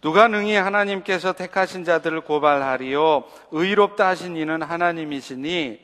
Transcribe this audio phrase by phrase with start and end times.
[0.00, 3.24] 누가 능히 하나님께서 택하신 자들을 고발하리요?
[3.52, 5.80] 의롭다 하신 이는 하나님이시니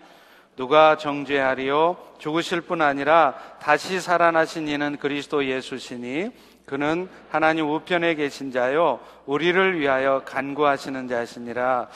[0.56, 1.96] 누가 정죄하리요?
[2.18, 6.30] 죽으실 뿐 아니라 다시 살아나신 이는 그리스도 예수시니
[6.66, 11.88] 그는 하나님 우편에 계신 자요 우리를 위하여 간구하시는 자시니라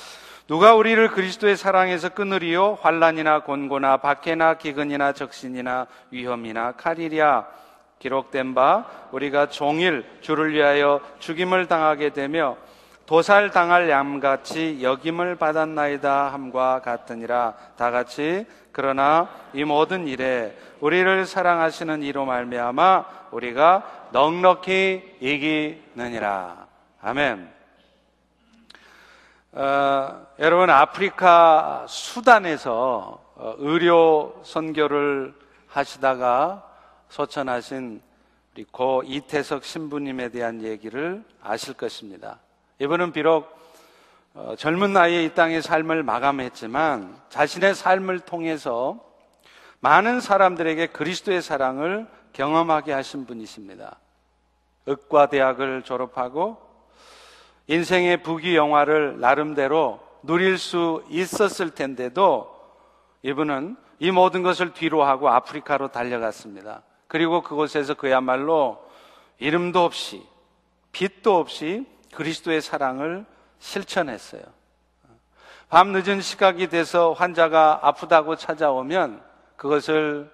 [0.49, 2.79] 누가 우리를 그리스도의 사랑에서 끊으리요?
[2.83, 7.47] 환란이나 곤고나 박해나 기근이나 적신이나 위험이나 칼이랴.
[8.01, 12.57] 기록된 바 우리가 종일 주를 위하여 죽임을 당하게 되며
[13.07, 17.55] 도살 당할 양같이 여김을 받았나이다 함과 같으니라.
[17.77, 26.67] 다 같이 그러나 이 모든 일에 우리를 사랑하시는 이로 말미암아 우리가 넉넉히 이기느니라.
[27.03, 27.52] 아멘.
[29.55, 35.35] 어, 여러분 아프리카 수단에서 어, 의료 선교를
[35.67, 36.67] 하시다가
[37.11, 38.01] 소천하신
[38.55, 42.39] 우리 고 이태석 신부님에 대한 얘기를 아실 것입니다.
[42.79, 43.55] 이분은 비록
[44.33, 49.05] 어, 젊은 나이에 이 땅의 삶을 마감했지만 자신의 삶을 통해서
[49.81, 53.99] 많은 사람들에게 그리스도의 사랑을 경험하게 하신 분이십니다.
[54.87, 56.72] 의과 대학을 졸업하고
[57.67, 62.53] 인생의 부귀 영화를 나름대로 누릴 수 있었을 텐데도
[63.23, 66.83] 이분은 이 모든 것을 뒤로 하고 아프리카로 달려갔습니다.
[67.07, 68.83] 그리고 그곳에서 그야말로
[69.39, 70.27] 이름도 없이
[70.93, 73.25] 빛도 없이 그리스도의 사랑을
[73.59, 74.43] 실천했어요.
[75.69, 79.23] 밤 늦은 시각이 돼서 환자가 아프다고 찾아오면
[79.57, 80.31] 그것을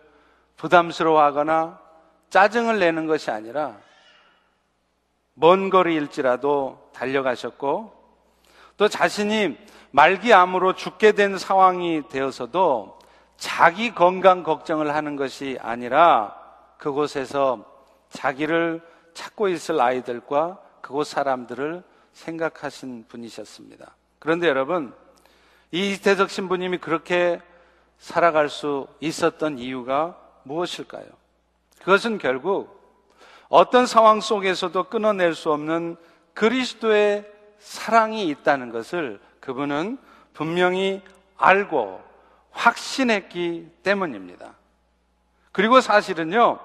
[0.56, 1.78] 부담스러워하거나
[2.30, 3.76] 짜증을 내는 것이 아니라
[5.40, 7.92] 먼 거리일지라도 달려가셨고
[8.76, 9.56] 또 자신이
[9.92, 12.98] 말기암으로 죽게 된 상황이 되어서도
[13.36, 16.36] 자기 건강 걱정을 하는 것이 아니라
[16.76, 17.64] 그곳에서
[18.10, 18.82] 자기를
[19.14, 23.94] 찾고 있을 아이들과 그곳 사람들을 생각하신 분이셨습니다.
[24.18, 24.92] 그런데 여러분,
[25.70, 27.40] 이 이태석 신부님이 그렇게
[27.98, 31.06] 살아갈 수 있었던 이유가 무엇일까요?
[31.80, 32.77] 그것은 결국
[33.48, 35.96] 어떤 상황 속에서도 끊어낼 수 없는
[36.34, 37.24] 그리스도의
[37.58, 39.98] 사랑이 있다는 것을 그분은
[40.32, 41.02] 분명히
[41.36, 42.00] 알고
[42.50, 44.54] 확신했기 때문입니다.
[45.52, 46.58] 그리고 사실은요,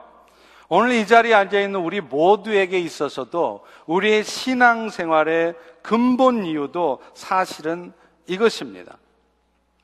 [0.69, 7.93] 오늘 이 자리에 앉아 있는 우리 모두에게 있어서도 우리의 신앙 생활의 근본 이유도 사실은
[8.27, 8.97] 이것입니다.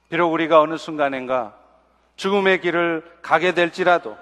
[0.09, 1.55] 비록 우리가 어느 순간인가
[2.16, 4.17] 죽음의 길을 가게 될지라도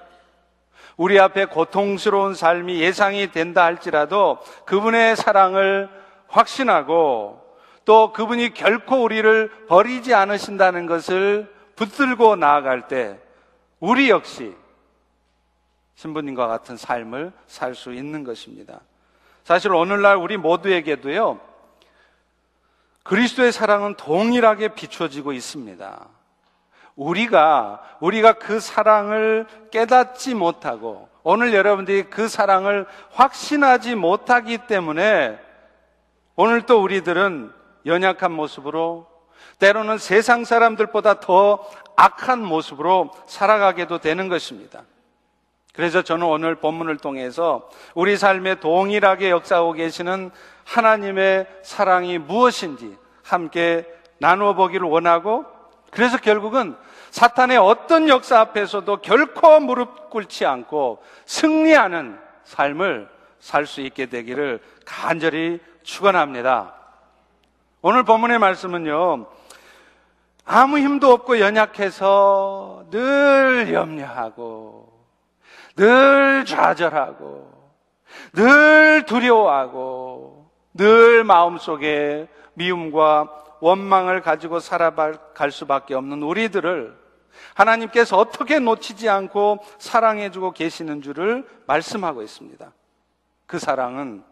[0.98, 5.90] 우리 앞에 고통스러운 삶이 예상이 된다 할지라도 그분의 사랑을
[6.28, 7.42] 확신하고
[7.86, 13.20] 또 그분이 결코 우리를 버리지 않으신다는 것을 붙들고 나아갈 때
[13.80, 14.56] 우리 역시
[15.96, 18.82] 신부님과 같은 삶을 살 수 있는 것입니다.
[19.44, 21.40] 사실 오늘날 우리 모두에게도요,
[23.04, 26.08] 그리스도의 사랑은 동일하게 비춰지고 있습니다.
[26.98, 35.40] 우리가, 우리가 그 사랑을 깨닫지 못하고, 오늘 여러분들이 그 사랑을 확신하지 못하기 때문에,
[36.36, 37.54] 오늘 또 우리들은
[37.86, 39.08] 연약한 모습으로,
[39.60, 41.66] 때로는 세상 사람들보다 더
[41.96, 44.84] 악한 모습으로 살아가게도 되는 것입니다.
[45.74, 50.32] 그래서 저는 오늘 본문을 통해서 우리 삶에 동일하게 역사하고 계시는
[50.66, 53.86] 하나님의 사랑이 무엇인지 함께
[54.18, 55.46] 나누어 보기를 원하고
[55.92, 56.76] 그래서 결국은
[57.12, 63.10] 사탄의 어떤 역사 앞에서도 결코 무릎 꿇지 않고 승리하는 삶을
[63.40, 66.74] 살 수 있게 되기를 간절히 축원합니다.
[67.82, 69.28] 오늘 본문의 말씀은요.
[70.46, 74.88] 아무 힘도 없고 연약해서 늘 염려하고
[75.78, 77.54] 늘 좌절하고,
[78.34, 86.96] 늘 두려워하고, 늘 마음속에 미움과 원망을 가지고 살아갈 수밖에 없는 우리들을
[87.54, 92.72] 하나님께서 어떻게 놓치지 않고 사랑해주고 계시는 줄을 말씀하고 있습니다.
[93.46, 94.24] 그 사랑은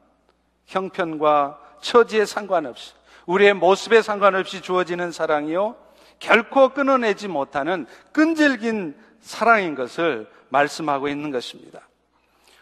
[0.65, 2.93] 형편과 처지에 상관없이
[3.25, 5.75] 우리의 모습에 상관없이 주어지는 사랑이요.
[6.19, 11.81] 결코 끊어내지 못하는 끈질긴 사랑인 것을 말씀하고 있는 것입니다.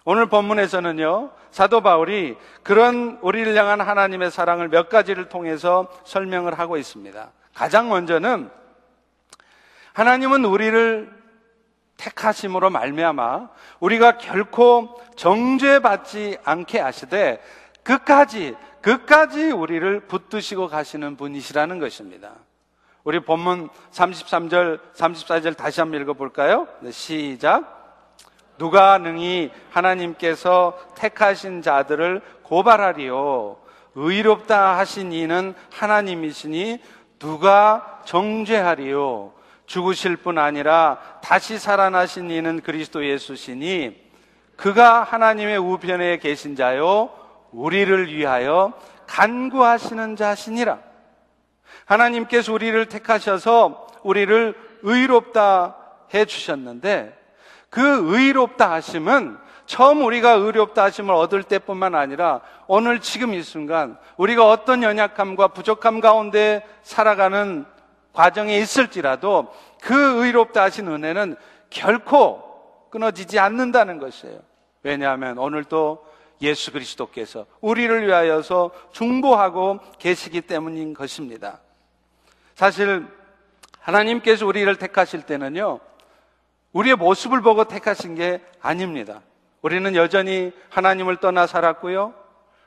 [0.05, 7.31] 오늘 본문에서는요, 사도 바울이 그런 우리를 향한 하나님의 사랑을 몇 가지를 통해서 설명을 하고 있습니다.
[7.53, 8.49] 가장 먼저는
[9.93, 11.23] 하나님은 우리를
[11.97, 17.41] 택하심으로 말미암아 우리가 결코 정죄받지 않게 하시되
[17.83, 22.31] 끝까지 끝까지 우리를 붙드시고 가시는 분이시라는 것입니다.
[23.05, 26.67] 우리 본문 33절, 34절 다시 한번 읽어 볼까요?
[26.81, 27.82] 네, 시작.
[28.57, 33.57] 누가 능히 하나님께서 택하신 자들을 고발하리요.
[33.95, 36.79] 의롭다 하신 이는 하나님이시니
[37.19, 39.33] 누가 정죄하리요.
[39.65, 44.03] 죽으실 뿐 아니라 다시 살아나신 이는 그리스도 예수시니
[44.55, 47.09] 그가 하나님의 우편에 계신 자요.
[47.51, 48.73] 우리를 위하여
[49.07, 50.79] 간구하시는 자시니라.
[51.85, 55.77] 하나님께서 우리를 택하셔서 우리를 의롭다
[56.13, 57.22] 해 주셨는데
[57.73, 59.35] 그 의롭다 하심은
[59.65, 65.99] 처음 우리가 의롭다 하심을 얻을 때뿐만 아니라 오늘 지금 이 순간 우리가 어떤 연약함과 부족함
[65.99, 67.65] 가운데 살아가는
[68.13, 71.35] 과정에 있을지라도 그 의롭다 하신 은혜는
[71.71, 72.43] 결코
[72.91, 74.37] 끊어지지 않는다는 것이에요.
[74.83, 76.05] 왜냐하면 오늘도
[76.43, 81.59] 예수 그리스도께서 우리를 위하여서 중보하고 계시기 때문인 것입니다.
[82.53, 83.07] 사실
[83.79, 85.79] 하나님께서 우리를 택하실 때는요,
[86.73, 89.21] 우리의 모습을 보고 택하신 게 아닙니다.
[89.61, 92.13] 우리는 여전히 하나님을 떠나 살았고요.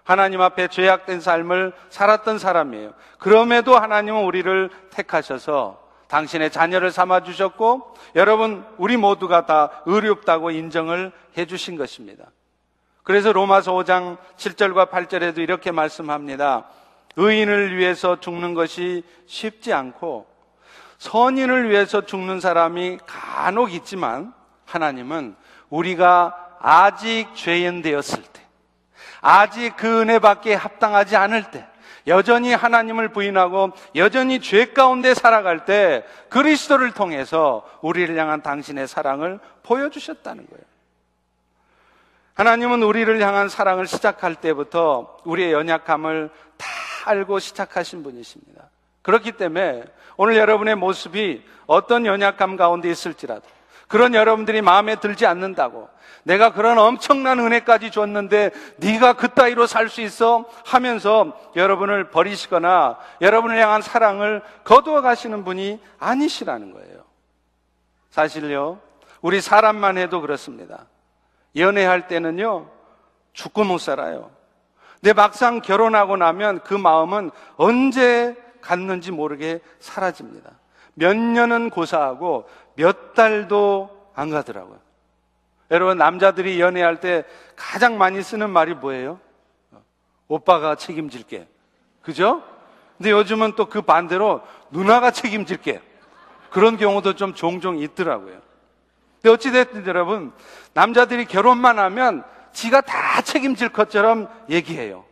[0.02, 2.94] 하나님 앞에 죄악된 삶을 살았던 사람이에요.
[3.18, 11.46] 그럼에도 하나님은 우리를 택하셔서 당신의 자녀를 삼아 주셨고 여러분 우리 모두가 다 의롭다고 인정을 해
[11.46, 12.26] 주신 것입니다.
[13.02, 16.66] 그래서 로마서 5장 7절과 8절에도 이렇게 말씀합니다.
[17.16, 20.26] 의인을 위해서 죽는 것이 쉽지 않고
[20.98, 22.98] 선인을 위해서 죽는 사람이
[23.46, 24.34] 간혹 있지만
[24.64, 25.36] 하나님은
[25.70, 28.42] 우리가 아직 죄인 되었을 때,
[29.20, 31.64] 아직 그 은혜밖에 합당하지 않을 때,
[32.08, 40.44] 여전히 하나님을 부인하고 여전히 죄 가운데 살아갈 때 그리스도를 통해서 우리를 향한 당신의 사랑을 보여주셨다는
[40.48, 40.64] 거예요.
[42.34, 46.66] 하나님은 우리를 향한 사랑을 시작할 때부터 우리의 연약함을 다
[47.04, 48.70] 알고 시작하신 분이십니다.
[49.06, 49.84] 그렇기 때문에
[50.16, 53.42] 오늘 여러분의 모습이 어떤 연약감 가운데 있을지라도
[53.86, 55.88] 그런 여러분들이 마음에 들지 않는다고
[56.24, 63.80] 내가 그런 엄청난 은혜까지 줬는데 네가 그따위로 살 수 있어 하면서 여러분을 버리시거나 여러분을 향한
[63.80, 67.04] 사랑을 거두어 가시는 분이 아니시라는 거예요.
[68.10, 68.80] 사실요.
[69.20, 70.86] 우리 사람만 해도 그렇습니다.
[71.54, 72.68] 연애할 때는요.
[73.34, 74.32] 죽고 못 살아요.
[75.00, 78.34] 근데 막상 결혼하고 나면 그 마음은 언제
[78.66, 80.50] 갔는지 모르게 사라집니다.
[80.94, 84.78] 몇 년은 고사하고 몇 달도 안 가더라고요.
[85.70, 87.24] 여러분, 남자들이 연애할 때
[87.54, 89.20] 가장 많이 쓰는 말이 뭐예요?
[90.26, 91.46] 오빠가 책임질게.
[92.02, 92.42] 그죠?
[92.98, 95.80] 근데 요즘은 또 그 반대로 누나가 책임질게.
[96.50, 98.40] 그런 경우도 좀 종종 있더라고요.
[99.16, 100.32] 근데 어찌됐든 여러분,
[100.72, 105.04] 남자들이 결혼만 하면 지가 다 책임질 것처럼 얘기해요.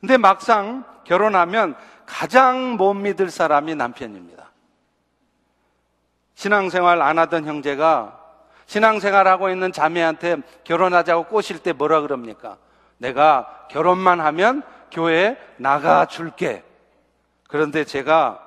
[0.00, 1.74] 근데 막상 결혼하면
[2.10, 4.50] 가장 못 믿을 사람이 남편입니다.
[6.34, 8.18] 신앙생활 안 하던 형제가
[8.66, 12.58] 신앙생활 하고 있는 자매한테 결혼하자고 꼬실 때 뭐라 그럽니까?
[12.98, 16.64] 내가 결혼만 하면 교회에 나가 줄게.
[17.48, 18.44] 그런데 제가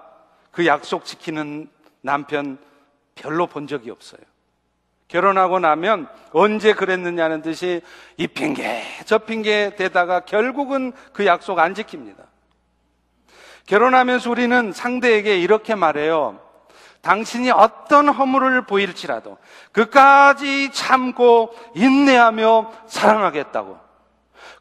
[0.51, 1.69] 그 약속 지키는
[2.01, 2.57] 남편
[3.15, 4.21] 별로 본 적이 없어요.
[5.07, 7.81] 결혼하고 나면 언제 그랬느냐는 듯이
[8.17, 12.32] 이 핑계, 저 핑계 대다가 결국은 그 약속 안 지킵니다.
[13.65, 16.39] 결혼하면서 우리는 상대에게 이렇게 말해요.
[17.01, 19.37] 당신이 어떤 허물을 보일지라도
[19.71, 23.77] 끝까지 참고 인내하며 사랑하겠다고.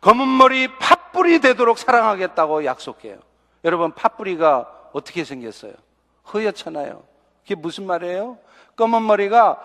[0.00, 3.18] 검은 머리 팥불이 되도록 사랑하겠다고 약속해요.
[3.64, 5.72] 여러분, 팥불이가 어떻게 생겼어요?
[6.32, 7.04] 허옇잖아요.
[7.42, 8.38] 그게 무슨 말이에요?
[8.76, 9.60] 검은 머리가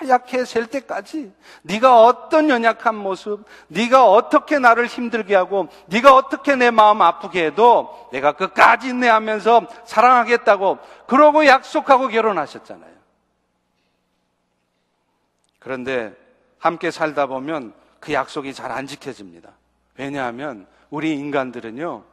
[0.00, 6.70] 하얗게 셀 때까지 네가 어떤 연약한 모습, 네가 어떻게 나를 힘들게 하고 네가 어떻게 내
[6.70, 12.90] 마음 아프게 해도 내가 끝까지 인내하면서 사랑하겠다고 그러고 약속하고 결혼하셨잖아요.
[15.58, 16.16] 그런데
[16.58, 19.50] 함께 살다 보면 그 약속이 잘 안 지켜집니다.
[19.98, 22.04] 왜냐하면 우리 인간들은요,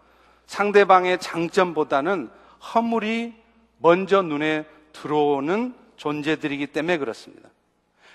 [0.46, 2.30] 상대방의 장점보다는
[2.74, 3.34] 허물이
[3.80, 7.50] 먼저 눈에 들어오는 존재들이기 때문에 그렇습니다.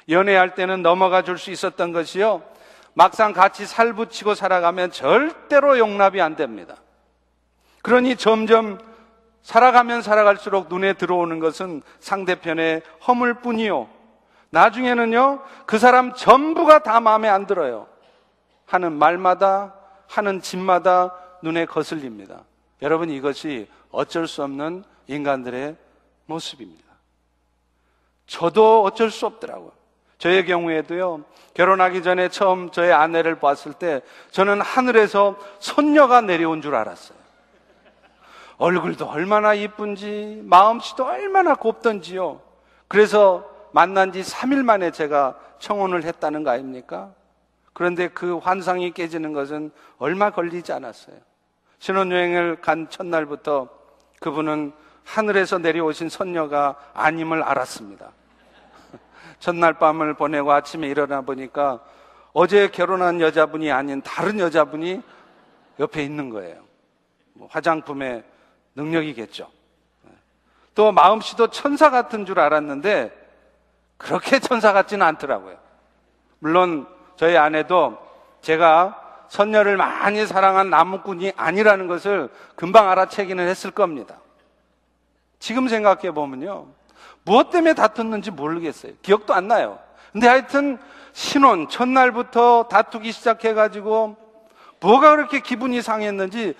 [0.09, 2.42] 연애할 때는 넘어가 줄 수 있었던 것이요.
[2.94, 6.76] 막상 같이 살붙이고 살아가면 절대로 용납이 안 됩니다.
[7.82, 8.78] 그러니 점점
[9.42, 13.88] 살아가면 살아갈수록 눈에 들어오는 것은 상대편의 허물 뿐이요.
[14.50, 17.88] 나중에는요, 그 사람 전부가 다 마음에 안 들어요.
[18.66, 19.75] 하는 말마다,
[20.09, 22.44] 하는 짓마다 눈에 거슬립니다.
[22.82, 25.76] 여러분, 이것이 어쩔 수 없는 인간들의
[26.26, 26.85] 모습입니다.
[28.26, 29.73] 저도 어쩔 수 없더라고요.
[30.23, 37.19] 저의 경우에도요, 결혼하기 전에 처음 저의 아내를 봤을 때 저는 하늘에서 손녀가 내려온 줄 알았어요.
[38.59, 42.41] 얼굴도 얼마나 이쁜지, 마음씨도 얼마나 곱던지요.
[42.87, 47.12] 그래서 만난 지 3일 만에 제가 청혼을 했다는 거 아닙니까?
[47.73, 51.17] 그런데 그 환상이 깨지는 것은 얼마 걸리지 않았어요.
[51.81, 53.69] 신혼여행을 간 첫날부터
[54.21, 58.12] 그분은 하늘에서 내려오신 선녀가 아님을 알았습니다.
[59.38, 61.81] 첫날 밤을 보내고 아침에 일어나 보니까
[62.33, 65.02] 어제 결혼한 여자분이 아닌 다른 여자분이
[65.79, 66.62] 옆에 있는 거예요.
[67.35, 68.25] 뭐 화장품의
[68.75, 69.49] 능력이겠죠.
[70.75, 73.11] 또 마음씨도 천사 같은 줄 알았는데
[73.97, 75.57] 그렇게 천사 같지는 않더라고요.
[76.38, 76.87] 물론
[77.17, 77.99] 저희 아내도
[78.41, 78.99] 제가
[79.29, 84.17] 선녀를 많이 사랑한 나무꾼이 아니라는 것을 금방 알아채기는 했을 겁니다.
[85.38, 86.67] 지금 생각해 보면요.
[87.25, 88.93] 무엇 때문에 다퉜는지 모르겠어요.
[89.02, 89.79] 기억도 안 나요.
[90.12, 90.79] 근데 하여튼
[91.12, 94.17] 신혼 첫날부터 다투기 시작해가지고
[94.81, 96.55] 뭐가 그렇게 기분이 상했는지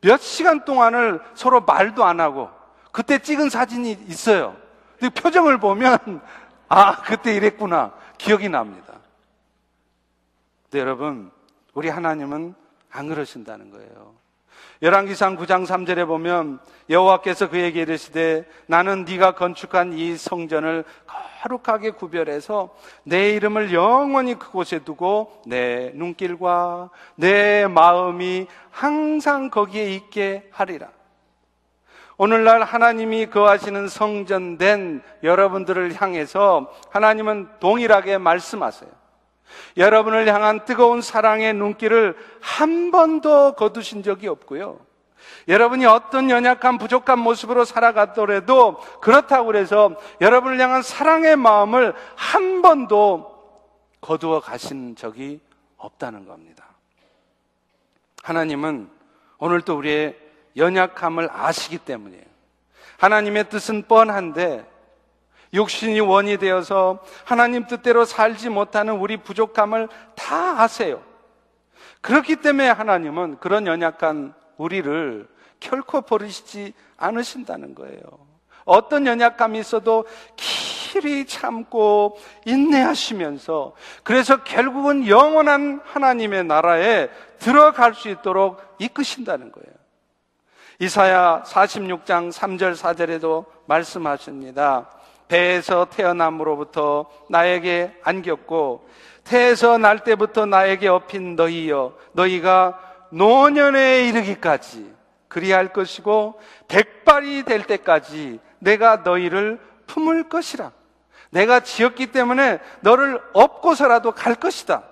[0.00, 2.50] 몇 시간 동안을 서로 말도 안 하고
[2.92, 4.56] 그때 찍은 사진이 있어요.
[4.98, 5.98] 근데 표정을 보면
[6.68, 8.94] 아 그때 이랬구나 기억이 납니다.
[10.64, 11.30] 근데 여러분
[11.74, 12.54] 우리 하나님은
[12.90, 14.17] 안 그러신다는 거예요.
[14.80, 20.84] 열왕기상 9장 3절에 보면 여호와께서 그에게 이르시되 나는 네가 건축한 이 성전을
[21.42, 30.88] 거룩하게 구별해서 내 이름을 영원히 그곳에 두고 내 눈길과 내 마음이 항상 거기에 있게 하리라.
[32.16, 38.97] 오늘날 하나님이 거하시는 성전된 여러분들을 향해서 하나님은 동일하게 말씀하세요.
[39.76, 44.80] 여러분을 향한 뜨거운 사랑의 눈길을 한 번도 거두신 적이 없고요.
[45.48, 53.38] 여러분이 어떤 연약한 부족한 모습으로 살아갔더라도 그렇다고 해서 여러분을 향한 사랑의 마음을 한 번도
[54.00, 55.40] 거두어 가신 적이
[55.76, 56.66] 없다는 겁니다.
[58.22, 58.90] 하나님은
[59.38, 60.18] 오늘도 우리의
[60.56, 62.24] 연약함을 아시기 때문이에요.
[62.98, 64.66] 하나님의 뜻은 뻔한데
[65.52, 71.02] 육신이 원이 되어서 하나님 뜻대로 살지 못하는 우리 부족함을 다 아세요.
[72.00, 75.26] 그렇기 때문에 하나님은 그런 연약한 우리를
[75.60, 78.00] 결코 버리시지 않으신다는 거예요.
[78.64, 89.52] 어떤 연약감이 있어도 길이 참고 인내하시면서 그래서 결국은 영원한 하나님의 나라에 들어갈 수 있도록 이끄신다는
[89.52, 89.78] 거예요.
[90.80, 94.88] 이사야 46장 3절 4절에도 말씀하십니다.
[95.28, 98.88] 배에서 태어남으로부터 나에게 안겼고
[99.24, 102.78] 태에서 날 때부터 나에게 업힌 너희여 너희가
[103.10, 104.94] 노년에 이르기까지
[105.28, 110.72] 그리할 것이고 백발이 될 때까지 내가 너희를 품을 것이라.
[111.30, 114.84] 내가 지었기 때문에 너를 업고서라도 갈 것이다.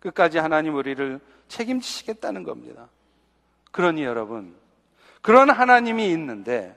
[0.00, 2.88] 끝까지 하나님 우리를 책임지시겠다는 겁니다.
[3.70, 4.54] 그러니 여러분
[5.20, 6.76] 그런 하나님이 있는데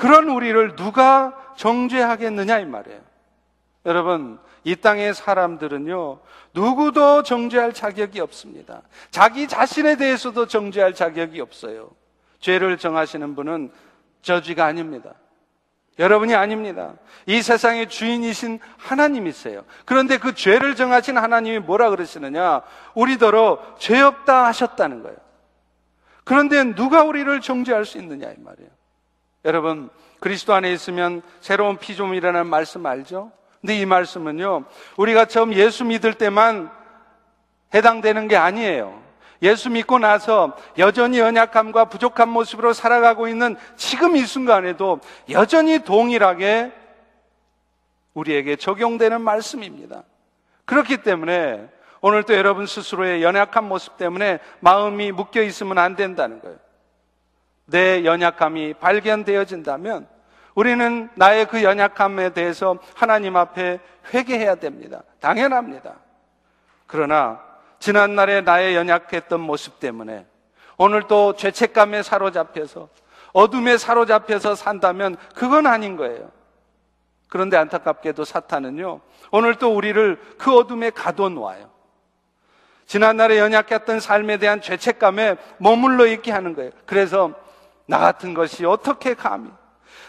[0.00, 3.00] 그런 우리를 누가 정죄하겠느냐 이 말이에요.
[3.84, 6.20] 여러분, 이 땅의 사람들은요,
[6.54, 8.80] 누구도 정죄할 자격이 없습니다.
[9.10, 11.90] 자기 자신에 대해서도 정죄할 자격이 없어요.
[12.38, 13.70] 죄를 정하시는 분은
[14.22, 15.12] 저주가 아닙니다.
[15.98, 16.94] 여러분이 아닙니다.
[17.26, 19.64] 이 세상의 주인이신 하나님이세요.
[19.84, 22.62] 그런데 그 죄를 정하신 하나님이 뭐라 그러시느냐?
[22.94, 25.18] 우리더러 죄 없다 하셨다는 거예요.
[26.24, 28.79] 그런데 누가 우리를 정죄할 수 있느냐 이 말이에요.
[29.44, 33.32] 여러분, 그리스도 안에 있으면 새로운 피조물이라는 말씀 알죠?
[33.60, 34.64] 근데 이 말씀은요,
[34.96, 36.70] 우리가 처음 예수 믿을 때만
[37.74, 39.02] 해당되는 게 아니에요.
[39.42, 46.72] 예수 믿고 나서 여전히 연약함과 부족한 모습으로 살아가고 있는 지금 이 순간에도 여전히 동일하게
[48.12, 50.02] 우리에게 적용되는 말씀입니다.
[50.66, 51.68] 그렇기 때문에
[52.02, 56.58] 오늘도 여러분 스스로의 연약한 모습 때문에 마음이 묶여 있으면 안 된다는 거예요.
[57.70, 60.06] 내 연약함이 발견되어진다면
[60.54, 63.78] 우리는 나의 그 연약함에 대해서 하나님 앞에
[64.12, 65.02] 회개해야 됩니다.
[65.20, 65.94] 당연합니다.
[66.86, 67.40] 그러나
[67.78, 70.26] 지난날에 나의 연약했던 모습 때문에
[70.76, 72.88] 오늘 또 죄책감에 사로잡혀서
[73.32, 76.30] 어둠에 사로잡혀서 산다면 그건 아닌 거예요.
[77.28, 79.00] 그런데 안타깝게도 사탄은요,
[79.30, 81.70] 오늘 또 우리를 그 어둠에 가둬놓아요.
[82.86, 86.72] 지난날에 연약했던 삶에 대한 죄책감에 머물러 있게 하는 거예요.
[86.86, 87.32] 그래서
[87.90, 89.50] 나 같은 것이 어떻게 감히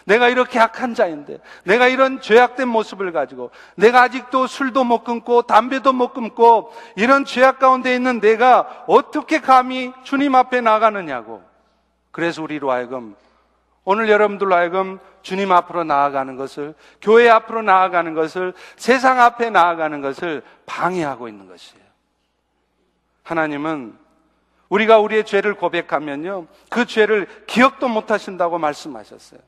[0.04, 5.92] 내가 이렇게 악한 자인데, 내가 이런 죄악된 모습을 가지고, 내가 아직도 술도 못 끊고, 담배도
[5.92, 11.42] 못 끊고, 이런 죄악 가운데 있는 내가 어떻게 감히 주님 앞에 나가느냐고.
[12.10, 13.14] 그래서 우리로 하여금,
[13.84, 20.42] 오늘 여러분들로 하여금 주님 앞으로 나아가는 것을, 교회 앞으로 나아가는 것을, 세상 앞에 나아가는 것을
[20.66, 21.84] 방해하고 있는 것이에요.
[23.22, 24.01] 하나님은
[24.72, 29.38] 우리가 우리의 죄를 고백하면요, 그 죄를 기억도 못 하신다고 말씀하셨어요.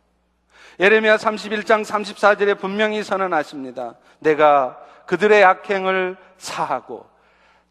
[0.78, 3.95] 예레미야 31장 34절에 분명히 선언하십니다.
[4.19, 7.07] 내가 그들의 악행을 사하고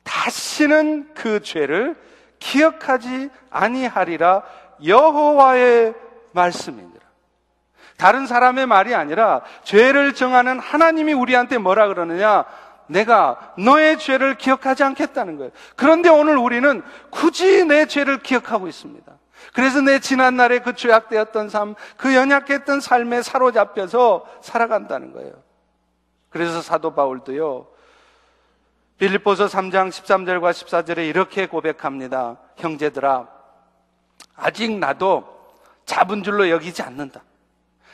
[0.01, 1.95] 다시는 그 죄를
[2.39, 4.41] 기억하지 아니하리라
[4.83, 5.93] 여호와의
[6.31, 7.05] 말씀입니다.
[7.98, 12.45] 다른 사람의 말이 아니라 죄를 정하는 하나님이 우리한테 뭐라 그러느냐?
[12.93, 15.51] 내가 너의 죄를 기억하지 않겠다는 거예요.
[15.75, 19.12] 그런데 오늘 우리는 굳이 내 죄를 기억하고 있습니다.
[19.53, 25.33] 그래서 내 지난날에 그 죄악되었던 삶, 그 연약했던 삶에 사로잡혀서 살아간다는 거예요.
[26.29, 27.67] 그래서 사도 바울도요,
[28.97, 32.38] 빌립보서 3장 13절과 14절에 이렇게 고백합니다.
[32.57, 33.27] 형제들아,
[34.35, 35.27] 아직 나도
[35.85, 37.21] 잡은 줄로 여기지 않는다.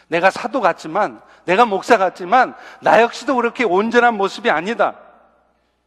[0.10, 4.96] 내가 사도 같지만, 내가 목사 같지만, 나 역시도 그렇게 온전한 모습이 아니다.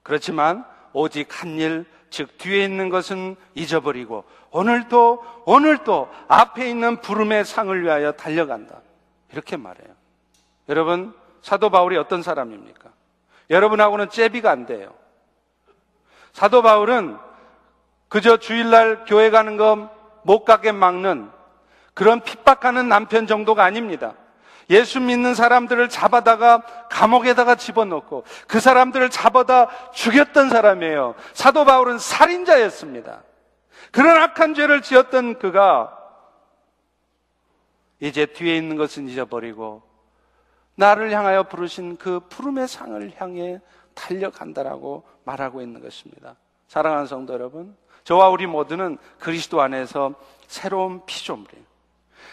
[0.03, 7.83] 그렇지만, 오직 한 일, 즉, 뒤에 있는 것은 잊어버리고, 오늘도, 오늘도 앞에 있는 부름의 상을
[7.83, 8.77] 위하여 달려간다.
[9.33, 9.89] 이렇게 말해요.
[10.69, 12.91] 여러분, 사도 바울이 어떤 사람입니까?
[13.51, 14.93] 여러분하고는 잽이가 안 돼요.
[16.33, 17.19] 사도 바울은
[18.09, 21.31] 그저 주일날 교회 가는 거못 가게 막는
[21.95, 24.15] 그런 핍박하는 남편 정도가 아닙니다.
[24.71, 31.15] 예수 믿는 사람들을 잡아다가 감옥에다가 집어넣고 그 사람들을 잡아다 죽였던 사람이에요.
[31.35, 33.23] 사도 바울은 살인자였습니다.
[33.91, 35.99] 그런 악한 죄를 지었던 그가
[38.01, 39.83] 이제 뒤에 있는 것은 잊어버리고
[40.75, 43.61] 나를 향하여 부르신 그 푸름의 상을 향해
[43.95, 46.37] 달려간다라고 말하고 있는 것입니다.
[46.67, 50.15] 사랑하는 성도 여러분, 저와 우리 모두는 그리스도 안에서
[50.47, 51.72] 새로운 피조물이에요.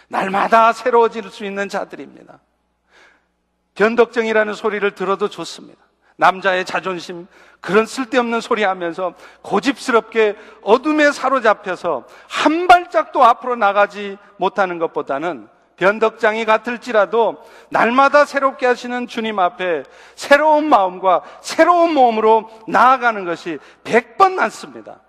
[0.10, 2.40] 날마다 새로워질 수 있는 자들입니다.
[3.76, 5.80] 변덕정이라는 소리를 들어도 좋습니다.
[6.18, 7.28] 남자의 자존심,
[7.62, 17.42] 그런 쓸데없는 소리 하면서 고집스럽게 어둠에 사로잡혀서 한 발짝도 앞으로 나가지 못하는 것보다는 변덕장이 같을지라도
[17.70, 19.84] 날마다 새롭게 하시는 주님 앞에
[20.16, 25.00] 새로운 마음과 새로운 몸으로 나아가는 것이 백번 낫습니다.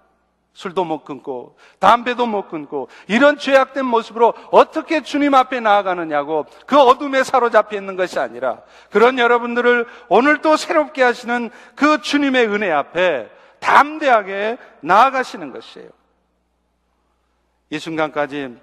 [0.52, 7.22] 술도 못 끊고 담배도 못 끊고 이런 죄악된 모습으로 어떻게 주님 앞에 나아가느냐고 그 어둠에
[7.22, 14.58] 사로잡혀 있는 것이 아니라 그런 여러분들을 오늘 또 새롭게 하시는 그 주님의 은혜 앞에 담대하게
[14.80, 15.88] 나아가시는 것이에요.
[17.70, 18.56] 이 순간까지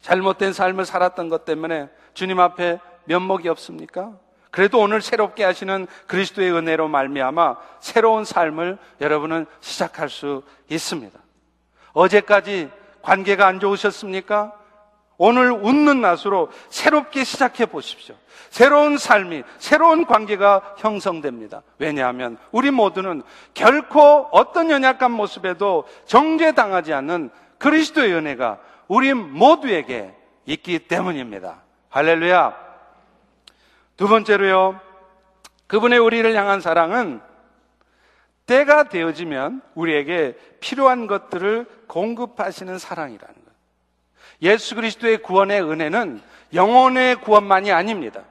[0.00, 4.18] 잘못된 삶을 살았던 것 때문에 주님 앞에 면목이 없습니까?
[4.56, 11.20] 그래도 오늘 새롭게 하시는 그리스도의 은혜로 말미암아 새로운 삶을 여러분은 시작할 수 있습니다.
[11.92, 12.70] 어제까지
[13.02, 14.54] 관계가 안 좋으셨습니까?
[15.18, 18.14] 오늘 웃는 낯으로 새롭게 시작해 보십시오.
[18.48, 21.62] 새로운 삶이, 새로운 관계가 형성됩니다.
[21.78, 30.14] 왜냐하면 우리 모두는 결코 어떤 연약한 모습에도 정죄당하지 않는 그리스도의 은혜가 우리 모두에게
[30.46, 31.58] 있기 때문입니다.
[31.90, 32.65] 할렐루야.
[33.96, 34.80] 두 번째로요,
[35.66, 37.20] 그분의 우리를 향한 사랑은
[38.46, 43.46] 때가 되어지면 우리에게 필요한 것들을 공급하시는 사랑이라는 거예요.
[44.42, 46.20] 예수 그리스도의 구원의 은혜는
[46.54, 48.22] 영혼의 구원만이 아닙니다.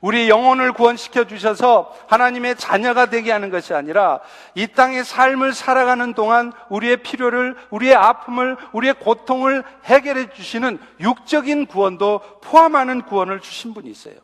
[0.00, 4.20] 우리 영혼을 구원시켜 주셔서 하나님의 자녀가 되게 하는 것이 아니라
[4.54, 12.20] 이 땅의 삶을 살아가는 동안 우리의 필요를, 우리의 아픔을, 우리의 고통을 해결해 주시는 육적인 구원도
[12.42, 14.23] 포함하는 구원을 주신 분이 있어요.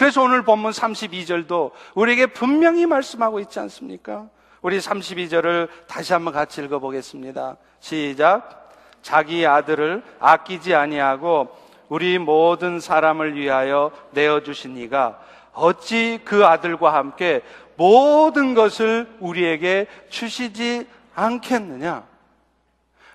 [0.00, 4.30] 그래서 오늘 본문 32절도 우리에게 분명히 말씀하고 있지 않습니까?
[4.62, 7.58] 우리 32절을 다시 한번 같이 읽어보겠습니다.
[7.80, 8.72] 시작.
[9.02, 11.54] 자기 아들을 아끼지 아니하고
[11.90, 15.20] 우리 모든 사람을 위하여 내어주신 이가
[15.52, 17.42] 어찌 그 아들과 함께
[17.76, 22.04] 모든 것을 우리에게 주시지 않겠느냐?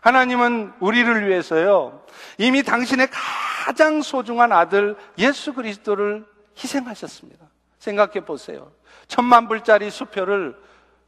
[0.01, 2.03] 하나님은 우리를 위해서요,
[2.37, 3.07] 이미 당신의
[3.65, 7.45] 가장 소중한 아들 예수 그리스도를 희생하셨습니다.
[7.79, 8.71] 생각해 보세요.
[9.07, 10.55] 천만 불짜리 수표를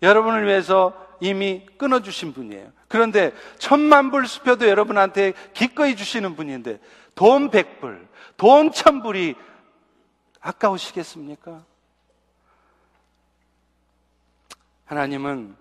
[0.02, 2.72] 여러분을 위해서 이미 끊어주신 분이에요.
[2.88, 6.80] 그런데 천만 불 수표도 여러분한테 기꺼이 주시는 분인데
[7.16, 8.08] 돈 백불,
[8.38, 9.36] 돈 천불이
[10.40, 11.66] 아까우시겠습니까?
[14.86, 15.56] 하나님은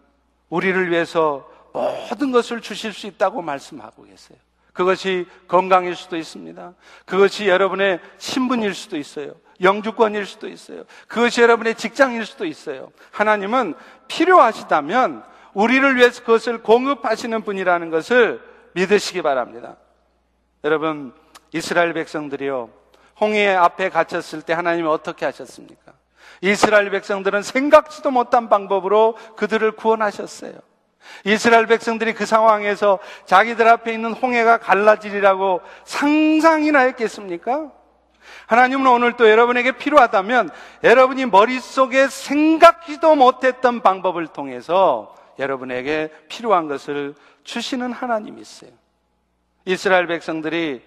[0.49, 4.39] 우리를 위해서 모든 것을 주실 수 있다고 말씀하고 계세요.
[4.73, 6.75] 그것이 건강일 수도 있습니다.
[7.07, 9.35] 그것이 여러분의 신분일 수도 있어요.
[9.61, 10.85] 영주권일 수도 있어요.
[11.09, 12.91] 그것이 여러분의 직장일 수도 있어요.
[13.11, 13.75] 하나님은
[14.09, 18.41] 필요하시다면 우리를 위해서 그것을 공급하시는 분이라는 것을
[18.73, 19.77] 믿으시기 바랍니다.
[20.65, 21.15] 여러분,
[21.53, 22.69] 이스라엘 백성들이요.
[23.21, 25.93] 홍해 앞에 갇혔을 때 하나님이 어떻게 하셨습니까?
[26.43, 30.53] 이스라엘 백성들은 생각지도 못한 방법으로 그들을 구원하셨어요.
[31.25, 37.71] 이스라엘 백성들이 그 상황에서 자기들 앞에 있는 홍해가 갈라지리라고 상상이나 했겠습니까?
[38.47, 40.51] 하나님은 오늘 또 여러분에게 필요하다면
[40.85, 48.71] 여러분이 머릿속에 생각지도 못했던 방법을 통해서 여러분에게 필요한 것을 주시는 하나님이 있어요.
[49.65, 50.83] 이스라엘 백성들이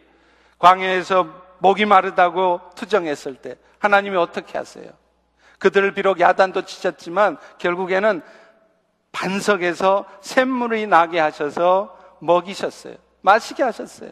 [0.57, 1.27] 광야에서
[1.59, 4.89] 목이 마르다고 투정했을 때 하나님이 어떻게 하세요?
[5.59, 8.21] 그들을 비록 야단도 치셨지만 결국에는
[9.11, 12.95] 반석에서 샘물이 나게 하셔서 먹이셨어요.
[13.21, 14.11] 마시게 하셨어요.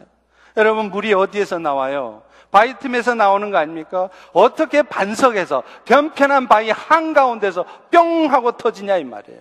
[0.58, 2.22] 여러분, 물이 어디에서 나와요?
[2.50, 4.10] 바위 틈에서 나오는 거 아닙니까?
[4.32, 9.40] 어떻게 반석에서 변편한 바위 한가운데서 뿅 하고 터지냐 이 말이에요.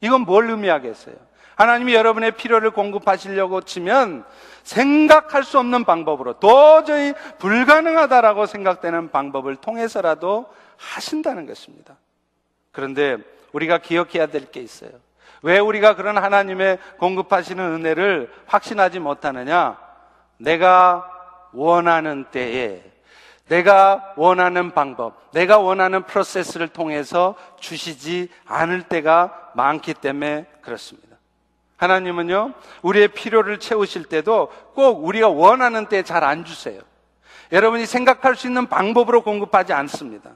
[0.00, 1.14] 이건 뭘 의미하겠어요?
[1.56, 4.24] 하나님이 여러분의 필요를 공급하시려고 치면
[4.62, 11.96] 생각할 수 없는 방법으로 도저히 불가능하다라고 생각되는 방법을 통해서라도 하신다는 것입니다.
[12.72, 13.16] 그런데
[13.52, 14.90] 우리가 기억해야 될 게 있어요.
[15.42, 19.87] 왜 우리가 그런 하나님의 공급하시는 은혜를 확신하지 못하느냐?
[20.38, 21.10] 내가
[21.52, 22.82] 원하는 때에
[23.48, 31.16] 내가 원하는 방법, 내가 원하는 프로세스를 통해서 주시지 않을 때가 많기 때문에 그렇습니다.
[31.78, 36.80] 하나님은요, 우리의 필요를 채우실 때도 꼭 우리가 원하는 때잘안 주세요.
[37.52, 40.30] 여러분이 생각할 수 있는 방법으로 공급하지 않습니다.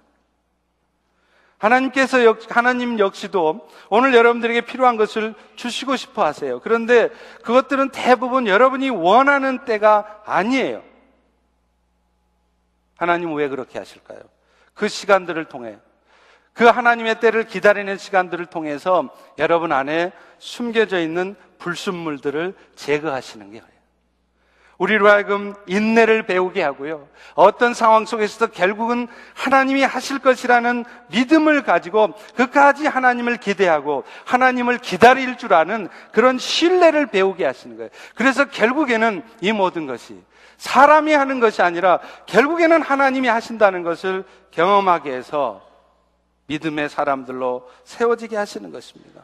[1.63, 6.59] 하나님께서 역, 하나님 역시도 오늘 여러분들에게 필요한 것을 주시고 싶어 하세요.
[6.59, 7.09] 그런데
[7.45, 10.83] 그것들은 대부분 여러분이 원하는 때가 아니에요.
[12.97, 14.19] 하나님은 왜 그렇게 하실까요?
[14.75, 15.79] 그 시간들을 통해
[16.53, 23.61] 그 하나님의 때를 기다리는 시간들을 통해서 여러분 안에 숨겨져 있는 불순물들을 제거하시는 게
[24.83, 27.07] 우리로 하여금 인내를 배우게 하고요.
[27.35, 35.55] 어떤 상황 속에서도 결국은 하나님이 하실 것이라는 믿음을 가지고 그까지 하나님을 기대하고 하나님을 기다릴 줄
[35.55, 37.91] 아는 그런 신뢰를 배우게 하시는 거예요.
[38.17, 40.21] 그래서 결국에는 이 모든 것이
[40.57, 45.63] 사람이 하는 것이 아니라 결국에는 하나님이 하신다는 것을 경험하게 해서
[46.47, 49.23] 믿음의 사람들로 세워지게 하시는 것입니다.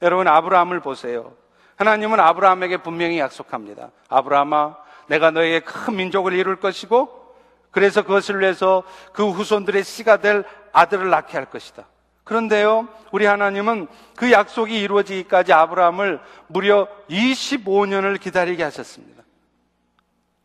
[0.00, 1.32] 여러분 아브라함을 보세요.
[1.74, 3.90] 하나님은 아브라함에게 분명히 약속합니다.
[4.08, 4.76] 아브라함아,
[5.12, 7.34] 내가 너에게 큰 민족을 이룰 것이고
[7.70, 11.84] 그래서 그것을 위해서 그 후손들의 씨가 될 아들을 낳게 할 것이다.
[12.24, 19.22] 그런데요, 우리 하나님은 그 약속이 이루어지기까지 아브라함을 무려 25년을 기다리게 하셨습니다.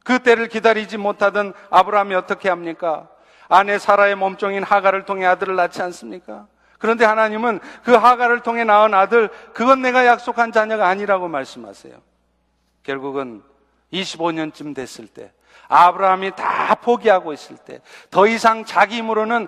[0.04, 3.08] 그 때를 기다리지 못하던 아브라함이 어떻게 합니까?
[3.48, 6.48] 아내 사라의 몸종인 하가를 통해 아들을 낳지 않습니까?
[6.78, 11.96] 그런데 하나님은 그 하가를 통해 낳은 아들, 그건 내가 약속한 자녀가 아니라고 말씀하세요.
[12.84, 13.44] 결국은
[13.94, 15.32] 25년쯤 됐을 때,
[15.70, 19.48] 아브라함이 다 포기하고 있을 때, 더 이상 자기 힘으로는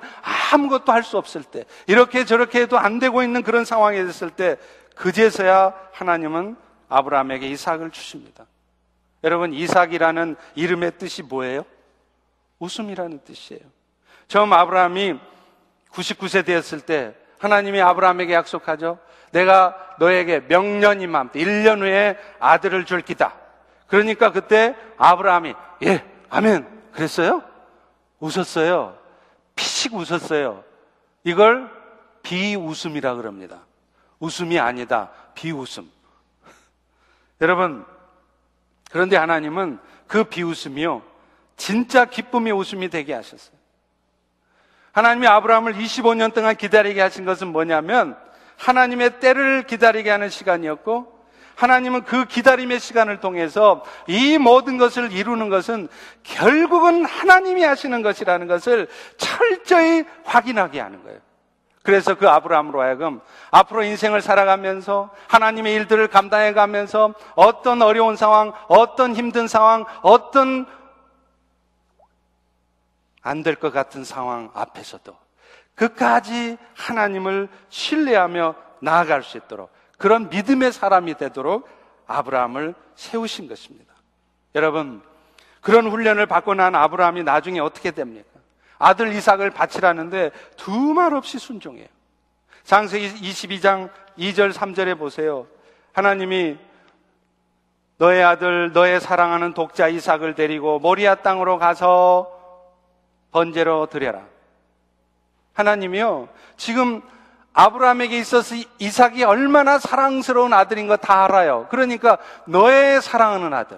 [0.52, 4.58] 아무것도 할 수 없을 때, 이렇게 저렇게 해도 안 되고 있는 그런 상황이 됐을 때,
[4.96, 6.58] 그제서야 하나님은
[6.90, 8.46] 아브라함에게 이삭을 주십니다.
[9.24, 11.66] 여러분, 이삭이라는 이름의 뜻이 뭐예요?
[12.60, 13.62] 웃음이라는 뜻이에요.
[14.28, 15.20] 처음 아브라함이
[15.92, 19.00] 99세 되었을 때, 하나님이 아브라함에게 약속하죠.
[19.32, 23.34] 내가 너에게 명년 이맘, 1년 후에 아들을 줄 기다.
[23.90, 26.66] 그러니까 그때 아브라함이 예, 아멘.
[26.94, 27.44] 그랬어요?
[28.20, 28.98] 웃었어요.
[29.56, 30.64] 피식 웃었어요.
[31.24, 31.70] 이걸
[32.24, 33.66] 비웃음이라 그럽니다.
[34.20, 35.10] 웃음이 아니다.
[35.34, 35.90] 비웃음.
[37.42, 37.86] 여러분,
[38.92, 41.02] 그런데 하나님은 그 비웃음이요.
[41.56, 43.58] 진짜 기쁨의 웃음이 되게 하셨어요.
[44.92, 48.18] 하나님이 아브라함을 25년 동안 기다리게 하신 것은 뭐냐면
[48.58, 51.19] 하나님의 때를 기다리게 하는 시간이었고
[51.60, 55.90] 하나님은 그 기다림의 시간을 통해서 이 모든 것을 이루는 것은
[56.24, 61.20] 결국은 하나님이 하시는 것이라는 것을 철저히 확인하게 하는 거예요.
[61.84, 63.20] 그래서 그 아브라함으로 하여금
[63.52, 70.66] 앞으로 인생을 살아가면서 하나님의 일들을 감당해 가면서 어떤 어려운 상황, 어떤 힘든 상황, 어떤
[73.22, 75.14] 안 될 것 같은 상황 앞에서도
[75.76, 81.70] 그까지 하나님을 신뢰하며 나아갈 수 있도록 그런 믿음의 사람이 되도록
[82.08, 83.94] 아브라함을 세우신 것입니다.
[84.56, 85.04] 여러분,
[85.62, 88.28] 그런 훈련을 받고 난 아브라함이 나중에 어떻게 됩니까?
[88.80, 91.86] 아들 이삭을 바치라는데 두 말 없이 순종해요.
[92.64, 95.48] 장세기 22장 2절 3절에 보세요.
[95.94, 96.58] 하나님이
[97.98, 102.32] 너의 아들, 너의 사랑하는 독자 이삭을 데리고 모리아 땅으로 가서
[103.32, 104.24] 번제로 드려라.
[105.54, 107.02] 하나님이요, 지금
[107.54, 111.68] 아브라함에게 있어서 이삭이 얼마나 사랑스러운 아들인 거 다 알아요.
[111.70, 113.78] 그러니까 너의 사랑하는 아들.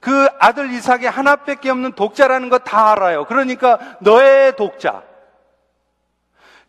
[0.00, 3.24] 그 아들 이삭이 하나밖에 없는 독자라는 거 다 알아요.
[3.24, 5.02] 그러니까 너의 독자.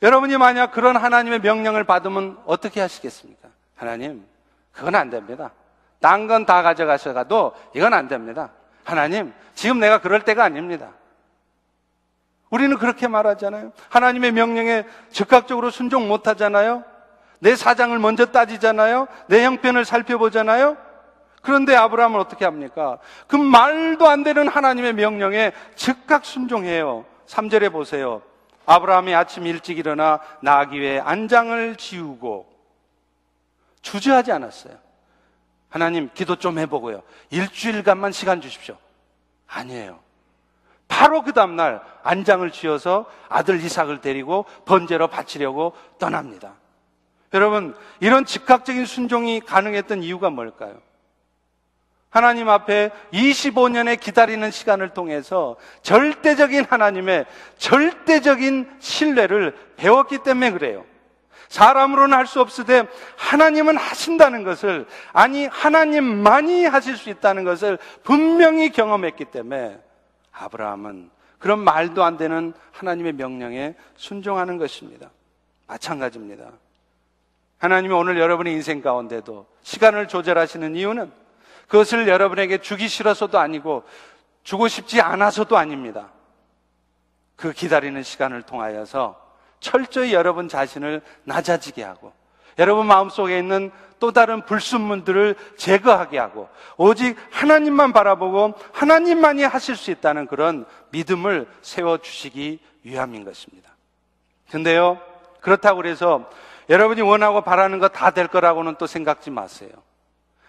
[0.01, 3.49] 여러분이 만약 그런 하나님의 명령을 받으면 어떻게 하시겠습니까?
[3.75, 4.25] 하나님,
[4.71, 5.51] 그건 안 됩니다.
[5.99, 8.51] 딴 건 다 가져가셔가도 이건 안 됩니다.
[8.83, 10.89] 하나님, 지금 내가 그럴 때가 아닙니다.
[12.55, 13.73] 우리는 그렇게 말하잖아요.
[13.89, 16.85] 하나님의 명령에 즉각적으로 순종 못 하잖아요.
[17.39, 19.07] 내 사장을 먼저 따지잖아요.
[19.27, 20.77] 내 형편을 살펴보잖아요.
[21.41, 22.97] 그런데 아브라함은 어떻게 합니까?
[23.27, 27.03] 그 말도 안 되는 하나님의 명령에 즉각 순종해요.
[27.27, 28.21] 3절에 보세요.
[28.65, 32.47] 아브라함이 아침 일찍 일어나 나기 위해 안장을 지우고
[33.81, 34.75] 주저하지 않았어요.
[35.67, 37.03] 하나님 기도 좀 해보고요.
[37.31, 38.77] 일주일간만 시간 주십시오.
[39.45, 40.04] 아니에요.
[40.87, 46.53] 바로 그 다음날 안장을 지어서 아들 이삭을 데리고 번제로 바치려고 떠납니다.
[47.33, 50.79] 여러분, 이런 즉각적인 순종이 가능했던 이유가 뭘까요?
[52.09, 57.25] 하나님 앞에 25년의 기다리는 시간을 통해서 절대적인 하나님의
[57.57, 60.85] 절대적인 신뢰를 배웠기 때문에 그래요.
[61.49, 69.25] 사람으로는 할 수 없으되 하나님은 하신다는 것을 아니 하나님만이 하실 수 있다는 것을 분명히 경험했기
[69.25, 69.77] 때문에
[70.37, 75.09] 아브라함은 그런 말도 안 되는 하나님의 명령에 순종하는 것입니다.
[75.67, 76.51] 마찬가지입니다.
[77.57, 81.11] 하나님이 오늘 여러분의 인생 가운데도 시간을 조절하시는 이유는
[81.67, 83.83] 그것을 여러분에게 주기 싫어서도 아니고
[84.43, 86.11] 주고 싶지 않아서도 아닙니다.
[87.35, 89.19] 그 기다리는 시간을 통하여서
[89.59, 92.13] 철저히 여러분 자신을 낮아지게 하고
[92.57, 100.27] 여러분 마음속에 있는 또 다른 불순문들을 제거하게 하고 오직 하나님만 바라보고 하나님만이 하실 수 있다는
[100.27, 103.71] 그런 믿음을 세워 주시기 위함인 것입니다.
[104.51, 104.99] 근데요,
[105.41, 106.29] 그렇다고 그래서
[106.69, 109.69] 여러분이 원하고 바라는 거 다 될 거라고는 또 생각지 마세요.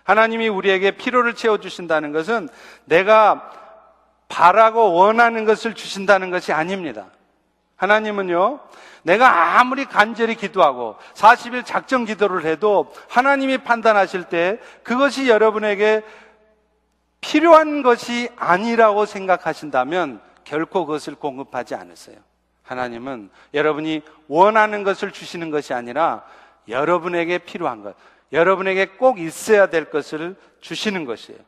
[0.05, 2.49] 하나님이 우리에게 필요를 채워 주신다는 것은
[2.85, 3.51] 내가
[4.29, 7.07] 바라고 원하는 것을 주신다는 것이 아닙니다.
[7.77, 8.61] 하나님은요,
[9.07, 16.03] 내가 아무리 간절히 기도하고 40일 작정 기도를 해도 하나님이 판단하실 때 그것이 여러분에게
[17.21, 22.17] 필요한 것이 아니라고 생각하신다면 결코 그것을 공급하지 않으세요.
[22.65, 26.25] 하나님은 여러분이 원하는 것을 주시는 것이 아니라
[26.67, 27.95] 여러분에게 필요한 것,
[28.33, 31.39] 여러분에게 꼭 있어야 될 것을 주시는 것이에요.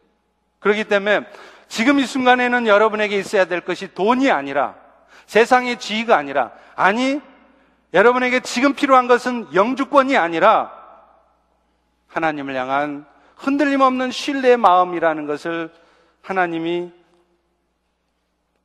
[0.61, 1.23] 그렇기 때문에
[1.67, 4.77] 지금 이 순간에는 여러분에게 있어야 될 것이 돈이 아니라
[5.27, 7.21] 세상의 지위가 아니라 아니
[7.95, 10.73] 여러분에게 지금 필요한 것은 영주권이 아니라
[12.09, 15.73] 하나님을 향한 흔들림 없는 신뢰의 마음이라는 것을
[16.23, 16.93] 하나님이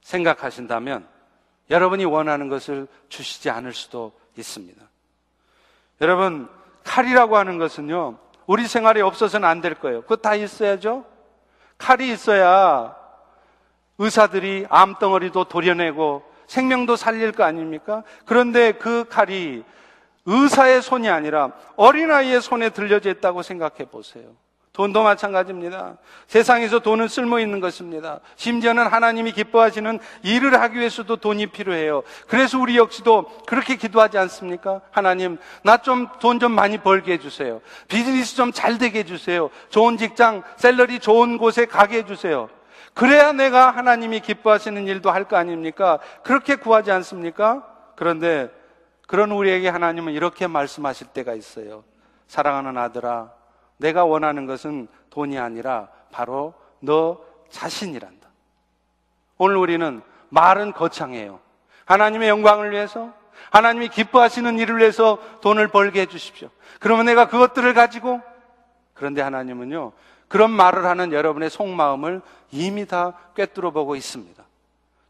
[0.02, 1.08] 생각하신다면
[1.70, 4.82] 여러분이 원하는 것을 주시지 않을 수도 있습니다.
[6.02, 6.50] 여러분,
[6.84, 10.02] 칼이라고 하는 것은요, 우리 생활에 없어서는 안 될 거예요.
[10.02, 11.06] 그거 다 있어야죠?
[11.78, 12.96] 칼이 있어야
[13.98, 18.04] 의사들이 암덩어리도 도려내고 생명도 살릴 거 아닙니까?
[18.26, 19.64] 그런데 그 칼이
[20.28, 24.26] 의사의 손이 아니라 어린아이의 손에 들려져 있다고 생각해 보세요.
[24.72, 25.98] 돈도 마찬가지입니다.
[26.28, 28.20] 세상에서 돈은 쓸모 있는 것입니다.
[28.36, 32.04] 심지어는 하나님이 기뻐하시는 일을 하기 위해서도 돈이 필요해요.
[32.28, 34.82] 그래서 우리 역시도 그렇게 기도하지 않습니까?
[34.92, 37.62] 하나님, 나 좀 돈좀 좀 많이 벌게 해주세요.
[37.88, 39.50] 비즈니스 좀 잘 되게 해주세요.
[39.70, 42.50] 좋은 직장, 셀러리 좋은 곳에 가게 해주세요.
[42.94, 46.00] 그래야 내가 하나님이 기뻐하시는 일도 할 거 아닙니까?
[46.24, 47.68] 그렇게 구하지 않습니까?
[47.96, 48.52] 그런데
[49.08, 51.84] 그런 우리에게 하나님은 이렇게 말씀하실 때가 있어요.
[52.28, 53.32] 사랑하는 아들아,
[53.78, 58.28] 내가 원하는 것은 돈이 아니라 바로 너 자신이란다.
[59.38, 61.40] 오늘 우리는 말은 거창해요.
[61.86, 63.12] 하나님의 영광을 위해서,
[63.52, 66.50] 하나님이 기뻐하시는 일을 위해서 돈을 벌게 해주십시오.
[66.80, 68.22] 그러면 내가 그것들을 가지고,
[68.94, 69.92] 그런데 하나님은요,
[70.34, 72.20] 그런 말을 하는 여러분의 속마음을
[72.50, 74.44] 이미 다 꿰뚫어 보고 있습니다.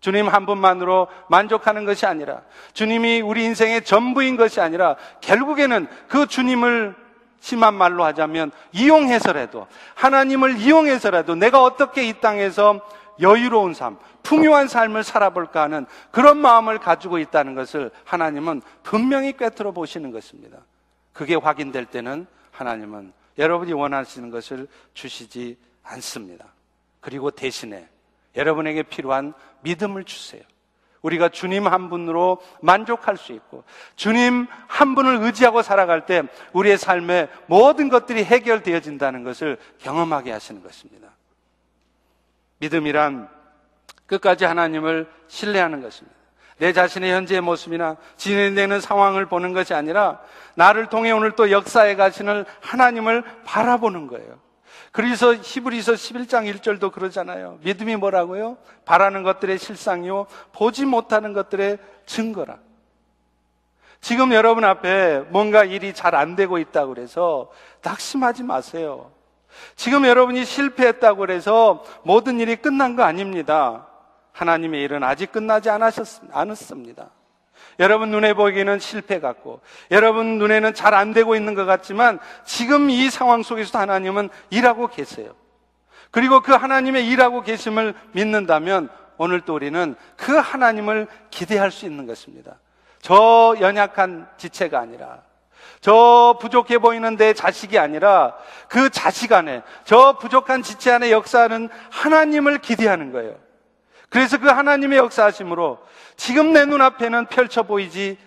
[0.01, 2.41] 주님 한 분만으로 만족하는 것이 아니라
[2.73, 6.93] 주님이 우리 인생의 전부인 것이 아니라 결국에는 그 주님을
[7.39, 12.81] 심한 말로 하자면 이용해서라도 하나님을 이용해서라도 내가 어떻게 이 땅에서
[13.21, 20.11] 여유로운 삶, 풍요한 삶을 살아볼까 하는 그런 마음을 가지고 있다는 것을 하나님은 분명히 꿰뚫어 보시는
[20.11, 20.57] 것입니다.
[21.13, 26.45] 그게 확인될 때는 하나님은 여러분이 원하시는 것을 주시지 않습니다.
[26.99, 27.87] 그리고 대신에
[28.35, 30.41] 여러분에게 필요한 믿음을 주세요.
[31.01, 33.65] 우리가 주님 한 분으로 만족할 수 있고
[33.97, 41.09] 주님 한 분을 의지하고 살아갈 때 우리의 삶의 모든 것들이 해결되어진다는 것을 경험하게 하시는 것입니다.
[42.59, 43.29] 믿음이란
[44.05, 46.17] 끝까지 하나님을 신뢰하는 것입니다.
[46.57, 50.19] 내 자신의 현재의 모습이나 진행되는 상황을 보는 것이 아니라
[50.55, 54.39] 나를 통해 오늘 또 역사에 가시는 하나님을 바라보는 거예요.
[54.91, 57.57] 그래서 히브리서 11장 1절도 그러잖아요.
[57.63, 58.57] 믿음이 뭐라고요?
[58.85, 60.27] 바라는 것들의 실상이요.
[60.51, 62.57] 보지 못하는 것들의 증거라.
[64.01, 67.49] 지금 여러분 앞에 뭔가 일이 잘 안 되고 있다고 그래서
[67.81, 69.11] 낙심하지 마세요.
[69.75, 73.87] 지금 여러분이 실패했다고 그래서 모든 일이 끝난 거 아닙니다.
[74.33, 77.09] 하나님의 일은 아직 끝나지 않았습니다.
[77.79, 83.09] 여러분 눈에 보기에는 실패 같고, 여러분 눈에는 잘 안 되고 있는 것 같지만, 지금 이
[83.09, 85.33] 상황 속에서 하나님은 일하고 계세요.
[86.11, 92.59] 그리고 그 하나님의 일하고 계심을 믿는다면, 오늘 또 우리는 그 하나님을 기대할 수 있는 것입니다.
[93.01, 95.21] 저 연약한 지체가 아니라,
[95.81, 98.35] 저 부족해 보이는 내 자식이 아니라,
[98.67, 103.35] 그 자식 안에, 저 부족한 지체 안에 역사하는 하나님을 기대하는 거예요.
[104.13, 105.79] 그래서 그 하나님의 역사하심으로
[106.17, 108.19] 지금 내 눈앞에는 펼쳐 보이지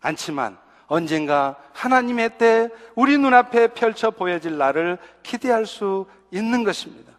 [0.00, 0.58] 않지만
[0.88, 7.12] 언젠가 하나님의 때 우리 눈앞에 펼쳐 보여질 날을 기대할 수 있는 것입니다.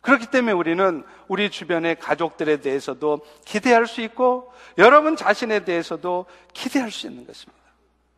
[0.00, 7.06] 그렇기 때문에 우리는 우리 주변의 가족들에 대해서도 기대할 수 있고 여러분 자신에 대해서도 기대할 수
[7.06, 7.62] 있는 것입니다.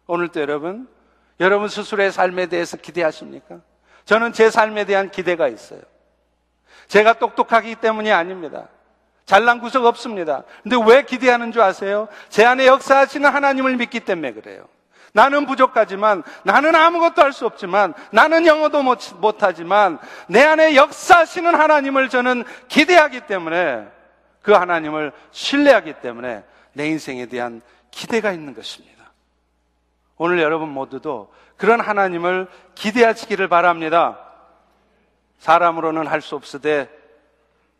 [0.07, 0.89] 오늘도 여러분,
[1.41, 3.61] 여러분 스스로의 삶에 대해서 기대하십니까?
[4.07, 5.83] 저는 제 삶에 대한 기대가 있어요.
[6.89, 8.69] 제가 똑똑하기 때문이 아닙니다.
[9.31, 10.43] 잘난 구석 없습니다.
[10.65, 12.09] 근데 왜 기대하는 줄 아세요?
[12.31, 14.65] 제 안에 역사하시는 하나님을 믿기 때문에 그래요.
[15.13, 22.09] 나는 부족하지만, 나는 아무것도 할 수 없지만, 나는 영어도 못, 못하지만, 내 안에 역사하시는 하나님을
[22.09, 23.87] 저는 기대하기 때문에,
[24.43, 27.63] 그 하나님을 신뢰하기 때문에, 내 인생에 대한
[27.93, 29.13] 기대가 있는 것입니다.
[30.17, 34.19] 오늘 여러분 모두도 그런 하나님을 기대하시기를 바랍니다.
[35.39, 37.00] 사람으로는 할 수 없으되,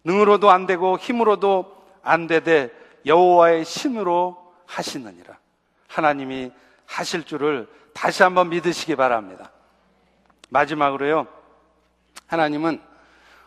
[0.05, 2.71] 능으로도 안 되고 힘으로도 안 되되
[3.07, 4.37] 여호와의 신으로
[4.67, 5.39] 하시느니라.
[5.89, 6.53] 하나님이
[6.87, 9.51] 하실 줄을 다시 한번 믿으시기 바랍니다.
[10.49, 11.27] 마지막으로요.
[12.27, 12.81] 하나님은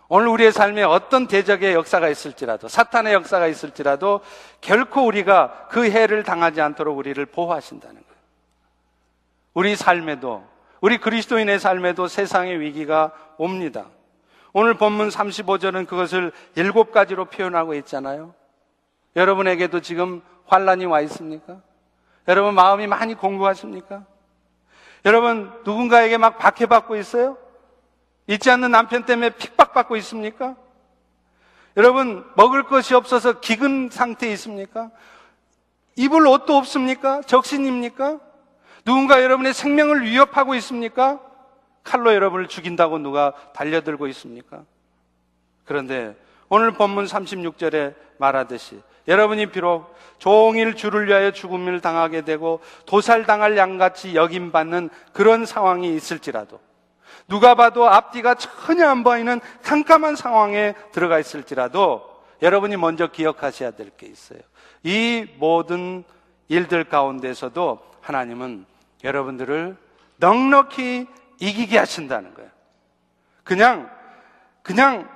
[0.09, 4.21] 오늘 우리의 삶에 어떤 대적의 역사가 있을지라도 사탄의 역사가 있을지라도
[4.61, 8.21] 결코 우리가 그 해를 당하지 않도록 우리를 보호하신다는 거예요.
[9.53, 10.43] 우리 삶에도
[10.81, 13.85] 우리 그리스도인의 삶에도 세상의 위기가 옵니다.
[14.53, 18.35] 오늘 본문 35절은 그것을 일곱 가지로 표현하고 있잖아요.
[19.15, 21.57] 여러분에게도 지금 환란이 와 있습니까?
[22.27, 24.05] 여러분 마음이 많이 공부하십니까?
[25.05, 27.37] 여러분 누군가에게 막 박해받고 있어요?
[28.27, 30.55] 있지 않는 남편 때문에 핍박받고 있습니까?
[31.75, 34.91] 여러분 먹을 것이 없어서 기근 상태에 있습니까?
[35.95, 37.21] 입을 옷도 없습니까?
[37.21, 38.19] 적신입니까?
[38.85, 41.19] 누군가 여러분의 생명을 위협하고 있습니까?
[41.83, 44.63] 칼로 여러분을 죽인다고 누가 달려들고 있습니까?
[45.65, 46.15] 그런데
[46.49, 54.89] 오늘 본문 36절에 말하듯이 여러분이 비록 종일 주를 위하여 죽음을 당하게 되고 도살당할 양같이 여김받는
[55.11, 56.59] 그런 상황이 있을지라도
[57.27, 62.09] 누가 봐도 앞뒤가 전혀 안 보이는 깜깜한 상황에 들어가 있을지라도
[62.41, 64.39] 여러분이 먼저 기억하셔야 될 게 있어요.
[64.83, 66.03] 이 모든
[66.49, 68.65] 일들 가운데서도 하나님은
[69.03, 69.77] 여러분들을
[70.17, 71.07] 넉넉히
[71.39, 72.49] 이기게 하신다는 거예요.
[73.43, 73.89] 그냥,
[74.61, 75.09] 그냥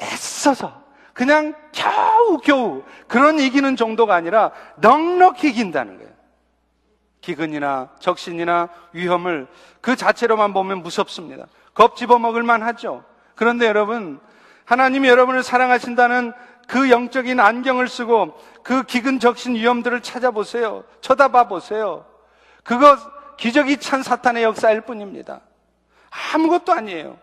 [0.00, 6.10] 애써서, 그냥 겨우겨우 그런 이기는 정도가 아니라 넉넉히 이긴다는 거예요.
[7.22, 9.48] 기근이나 적신이나 위험을
[9.80, 11.46] 그 자체로만 보면 무섭습니다.
[11.74, 13.04] 겁 집어먹을 만하죠.
[13.34, 14.20] 그런데 여러분,
[14.64, 16.32] 하나님이 여러분을 사랑하신다는
[16.68, 20.84] 그 영적인 안경을 쓰고 그 기근 적신 위험들을 찾아보세요.
[21.00, 22.04] 쳐다봐 보세요.
[22.62, 22.96] 그거
[23.36, 25.40] 기적이 찬 사탄의 역사일 뿐입니다.
[26.34, 27.18] 아무것도 아니에요.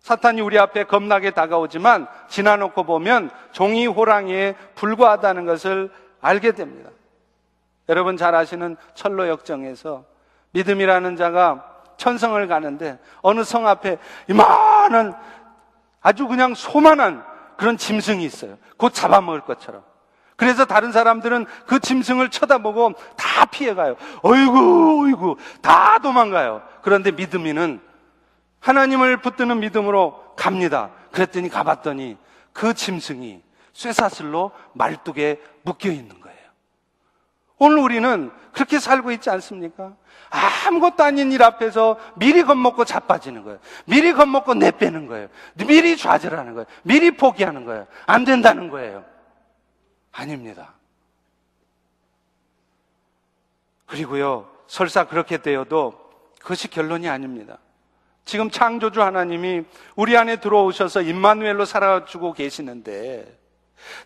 [0.00, 6.90] 사탄이 우리 앞에 겁나게 다가오지만 지나놓고 보면 종이 호랑이에 불과하다는 것을 알게 됩니다.
[7.88, 10.04] 여러분 잘 아시는 철로 역정에서
[10.52, 11.64] 믿음이라는 자가
[11.96, 15.14] 천성을 가는데 어느 성 앞에 이만한
[16.00, 17.24] 아주 그냥 소만한
[17.56, 18.56] 그런 짐승이 있어요.
[18.76, 19.82] 곧 잡아먹을 것처럼.
[20.38, 23.96] 그래서 다른 사람들은 그 짐승을 쳐다보고 다 피해가요.
[24.22, 26.62] 어이구, 어이구, 다 도망가요.
[26.80, 27.80] 그런데 믿음이는
[28.60, 30.90] 하나님을 붙드는 믿음으로 갑니다.
[31.10, 32.16] 그랬더니 가봤더니
[32.52, 36.38] 그 짐승이 쇠사슬로 말뚝에 묶여 있는 거예요.
[37.58, 39.94] 오늘 우리는 그렇게 살고 있지 않습니까?
[40.30, 43.58] 아무것도 아닌 일 앞에서 미리 겁먹고 자빠지는 거예요.
[43.86, 45.26] 미리 겁먹고 내빼는 거예요.
[45.66, 46.66] 미리 좌절하는 거예요.
[46.84, 47.88] 미리 포기하는 거예요.
[48.06, 49.04] 안 된다는 거예요.
[50.18, 50.74] 아닙니다.
[53.86, 55.94] 그리고요, 설사 그렇게 되어도
[56.40, 57.58] 그것이 결론이 아닙니다.
[58.24, 59.64] 지금 창조주 하나님이
[59.94, 63.38] 우리 안에 들어오셔서 임마누엘로 살아주고 계시는데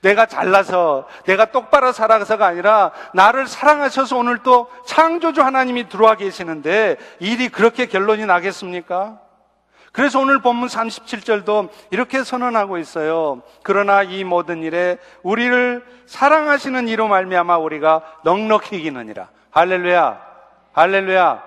[0.02, 7.48] 내가 잘나서 내가 똑바로 살아서가 아니라 나를 사랑하셔서 오늘 또 창조주 하나님이 들어와 계시는데 일이
[7.48, 9.21] 그렇게 결론이 나겠습니까?
[9.92, 13.42] 그래서 오늘 본문 37절도 이렇게 선언하고 있어요.
[13.62, 19.28] 그러나 이 모든 일에 우리를 사랑하시는 이로 말미암아 우리가 넉넉히 이기느니라.
[19.50, 20.26] 할렐루야.
[20.72, 21.42] 할렐루야.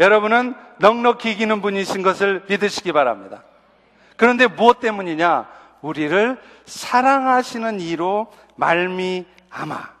[0.00, 3.44] 여러분은 넉넉히 이기는 분이신 것을 믿으시기 바랍니다.
[4.16, 5.46] 그런데 무엇 때문이냐?
[5.82, 9.92] 우리를 사랑하시는 이로 말미암아.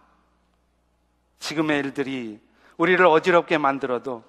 [1.40, 2.40] 지금의 일들이
[2.78, 4.24] 우리를 어지럽게 만들어도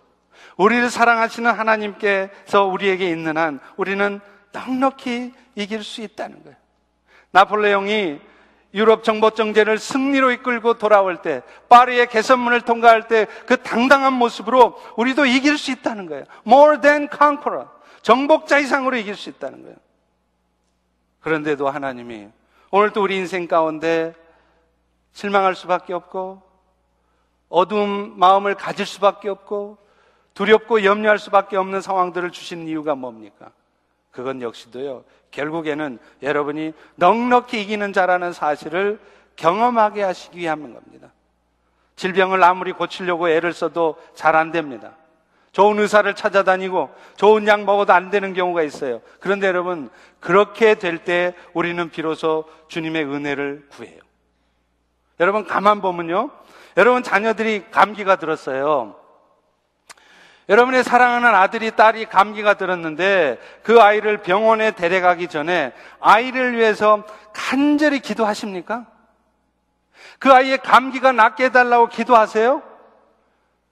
[0.57, 4.19] 우리를 사랑하시는 하나님께서 우리에게 있는 한 우리는
[4.51, 6.57] 넉넉히 이길 수 있다는 거예요.
[7.31, 8.19] 나폴레옹이
[8.75, 15.57] 유럽 정보정제를 승리로 이끌고 돌아올 때, 파리의 개선문을 통과할 때 그 당당한 모습으로 우리도 이길
[15.57, 16.25] 수 있다는 거예요.
[16.45, 17.67] More than conqueror.
[18.01, 19.75] 정복자 이상으로 이길 수 있다는 거예요.
[21.21, 22.29] 그런데도 하나님이
[22.71, 24.13] 오늘도 우리 인생 가운데
[25.13, 26.41] 실망할 수밖에 없고,
[27.49, 29.77] 어두운 마음을 가질 수밖에 없고,
[30.33, 33.51] 두렵고 염려할 수밖에 없는 상황들을 주신 이유가 뭡니까?
[34.11, 38.99] 그건 역시도요, 결국에는 여러분이 넉넉히 이기는 자라는 사실을
[39.35, 41.11] 경험하게 하시기 위함인 겁니다.
[41.95, 44.93] 질병을 아무리 고치려고 애를 써도 잘 안 됩니다.
[45.51, 49.01] 좋은 의사를 찾아다니고 좋은 약 먹어도 안 되는 경우가 있어요.
[49.19, 53.99] 그런데 여러분, 그렇게 될 때 우리는 비로소 주님의 은혜를 구해요.
[55.19, 56.31] 여러분, 가만 보면요.
[56.77, 58.95] 여러분, 자녀들이 감기가 들었어요.
[60.49, 68.85] 여러분의 사랑하는 아들이 딸이 감기가 들었는데 그 아이를 병원에 데려가기 전에 아이를 위해서 간절히 기도하십니까?
[70.19, 72.61] 그 아이의 감기가 낫게 해달라고 기도하세요?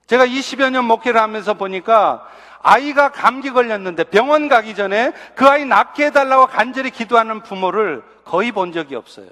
[0.06, 2.26] 제가 20여 년 목회를 하면서 보니까
[2.62, 8.72] 아이가 감기 걸렸는데 병원 가기 전에 그 아이 낫게 해달라고 간절히 기도하는 부모를 거의 본
[8.72, 9.28] 적이 없어요.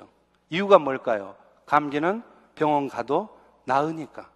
[0.51, 1.36] 이유가 뭘까요?
[1.66, 2.22] 감기는
[2.55, 3.28] 병원 가도
[3.64, 4.28] 나으니까.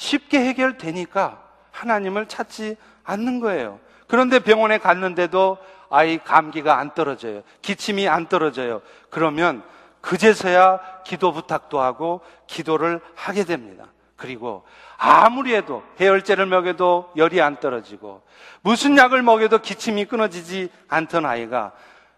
[0.00, 1.42] 쉽게 해결되니까
[1.72, 3.78] 하나님을 찾지 않는 거예요.
[4.06, 5.58] 그런데 병원에 갔는데도
[5.90, 7.42] 아이 감기가 안 떨어져요.
[7.60, 8.80] 기침이 안 떨어져요.
[9.10, 9.62] 그러면
[10.00, 13.84] 그제서야 기도 부탁도 하고 기도를 하게 됩니다.
[14.16, 14.64] 그리고
[14.96, 18.22] 아무리 해도 해열제를 먹여도 열이 안 떨어지고
[18.62, 21.72] 무슨 약을 먹여도 기침이 끊어지지 않던 아이가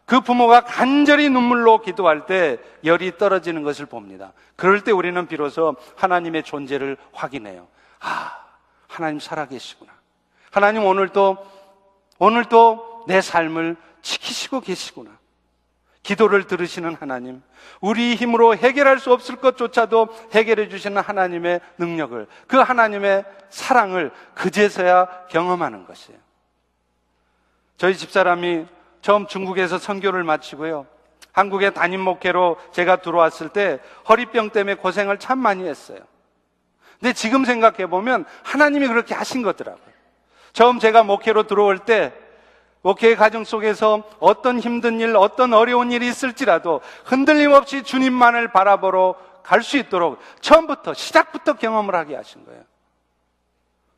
[0.05, 4.33] 그 부모가 간절히 눈물로 기도할 때 열이 떨어지는 것을 봅니다.
[4.57, 7.69] 그럴 때 우리는 비로소 하나님의 존재를 확인해요.
[8.01, 8.37] 아,
[8.89, 9.93] 하나님 살아계시구나.
[10.51, 11.39] 하나님 오늘도,
[12.19, 15.11] 오늘도 내 삶을 지키시고 계시구나.
[16.03, 17.43] 기도를 들으시는 하나님,
[17.81, 25.87] 우리 힘으로 해결할 수 없을 것조차도 해결해 주시는 하나님의 능력을, 그 하나님의 사랑을 그제서야 경험하는
[25.87, 26.19] 것이에요.
[27.77, 28.67] 저희 집사람이
[29.03, 30.87] 처음 중국에서 선교를 마치고요.
[31.33, 35.99] 한국에 담임 목회로 제가 들어왔을 때 허리병 때문에 고생을 참 많이 했어요.
[37.01, 39.93] 근데 지금 생각해 보면 하나님이 그렇게 하신 거더라고요.
[40.53, 42.13] 처음 제가 목회로 들어올 때
[42.83, 49.63] 목회의 가정 속에서 어떤 힘든 일, 어떤 어려운 일이 있을지라도 흔들림 없이 주님만을 바라보러 갈
[49.63, 52.63] 수 있도록 처음부터, 시작부터 경험을 하게 하신 거예요.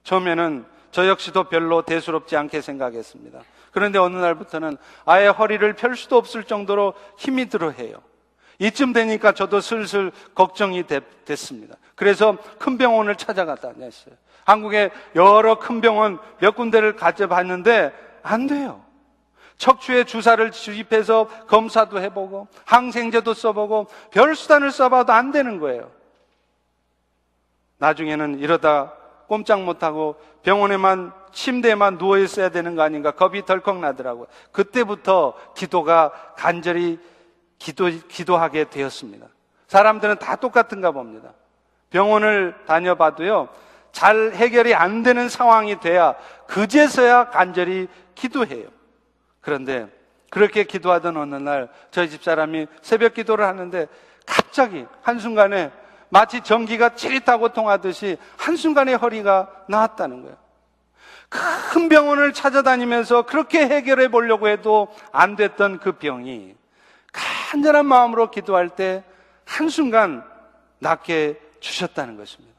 [0.05, 3.40] 처음에는 저 역시도 별로 대수롭지 않게 생각했습니다.
[3.75, 7.97] 그런데 어느 날부터는 아예 허리를 펼 수도 없을 정도로 힘이 들어 해요.
[8.61, 11.03] 이쯤 되니까 저도 슬슬 걱정이 됐,
[11.37, 14.14] 습니다 그래서 큰 병원을 찾아갔다 다녔어요.
[14.45, 18.85] 한국에 여러 큰 병원 몇 군데를 가져봤는데 안 돼요.
[19.57, 25.91] 척추에 주사를 주입해서 검사도 해보고 항생제도 써보고 별 수단을 써봐도 안 되는 거예요.
[27.79, 28.93] 나중에는 이러다
[29.27, 34.27] 꼼짝 못하고 병원에만 침대에만 누워 있어야 되는 거 아닌가 겁이 덜컥 나더라고요.
[34.53, 36.99] 그때부터 기도가 간절히
[37.59, 39.27] 기도, 기도하게 되었습니다.
[39.66, 41.33] 사람들은 다 똑같은가 봅니다.
[41.91, 43.49] 병원을 다녀봐도요,
[43.93, 46.14] 잘 해결이 안 되는 상황이 돼야
[46.47, 48.68] 그제서야 간절히 기도해요.
[49.41, 49.87] 그런데
[50.31, 53.87] 그렇게 기도하던 어느 날 저희 집사람이 새벽 기도를 하는데
[54.27, 55.70] 갑자기 한순간에
[56.14, 60.36] 마치 전기가 찌릿하고 통하듯이 한순간에 허리가 나았다는 거예요.
[61.28, 66.54] 큰 병원을 찾아다니면서 그렇게 해결해 보려고 해도 안 됐던 그 병이
[67.50, 69.02] 간절한 마음으로 기도할 때
[69.44, 70.22] 한순간
[70.78, 72.54] 낫게 주셨다는 것입니다.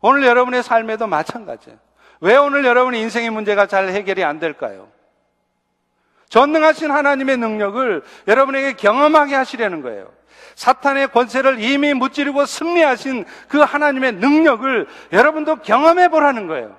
[0.00, 1.78] 오늘 여러분의 삶에도 마찬가지예요.
[2.22, 4.88] 왜 오늘 여러분의 인생의 문제가 잘 해결이 안 될까요?
[6.28, 10.10] 전능하신 하나님의 능력을 여러분에게 경험하게 하시려는 거예요.
[10.54, 16.76] 사탄의 권세를 이미 무찌르고 승리하신 그 하나님의 능력을 여러분도 경험해 보라는 거예요.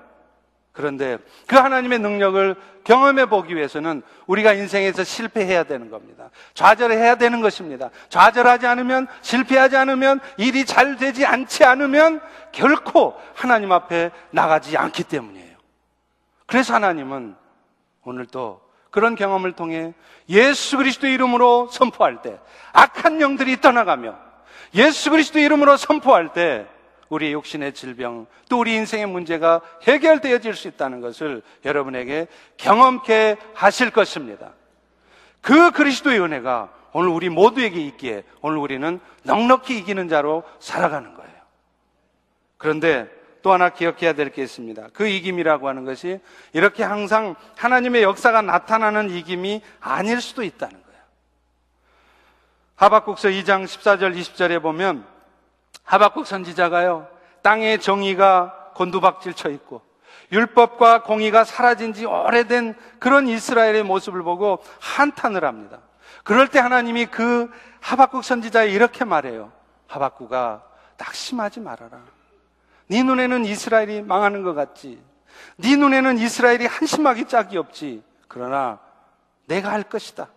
[0.72, 6.30] 그런데 그 하나님의 능력을 경험해 보기 위해서는 우리가 인생에서 실패해야 되는 겁니다.
[6.54, 7.90] 좌절해야 되는 것입니다.
[8.10, 12.22] 좌절하지 않으면, 실패하지 않으면, 일이 잘 되지 않지 않으면
[12.52, 15.58] 결코 하나님 앞에 나가지 않기 때문이에요.
[16.46, 17.36] 그래서 하나님은
[18.04, 19.94] 오늘도 그런 경험을 통해
[20.30, 22.40] 예수 그리스도 이름으로 선포할 때
[22.74, 24.16] 악한 영들이 떠나가며
[24.76, 26.66] 예수 그리스도 이름으로 선포할 때
[27.10, 32.28] 우리 육신의 질병 또 우리 인생의 문제가 해결되어질 수 있다는 것을 여러분에게
[32.58, 34.52] 경험케 하실 것입니다.
[35.42, 41.30] 그 그리스도의 은혜가 오늘 우리 모두에게 있기에 오늘 우리는 넉넉히 이기는 자로 살아가는 거예요.
[42.58, 44.90] 그런데 또 하나 기억해야 될 게 있습니다.
[44.94, 46.20] 그 이김이라고 하는 것이
[46.54, 51.00] 이렇게 항상 하나님의 역사가 나타나는 이김이 아닐 수도 있다는 거예요.
[52.76, 55.06] 하박국서 2장 14절 20절에 보면
[55.84, 57.08] 하박국 선지자가요.
[57.42, 59.82] 땅의 정의가 곤두박질 쳐 있고
[60.32, 65.80] 율법과 공의가 사라진 지 오래된 그런 이스라엘의 모습을 보고 한탄을 합니다.
[66.24, 67.50] 그럴 때 하나님이 그
[67.82, 69.52] 하박국 선지자에 이렇게 말해요.
[69.88, 70.62] 하박국아
[70.98, 72.19] 낙심하지 말아라.
[72.90, 75.02] 네 눈에는 이스라엘이 망하는 것 같지.
[75.58, 78.04] 네 눈에는 이스라엘이 한심하기 짝이 없지.
[78.28, 78.80] 그러나
[79.46, 80.28] 내가 할 것이다.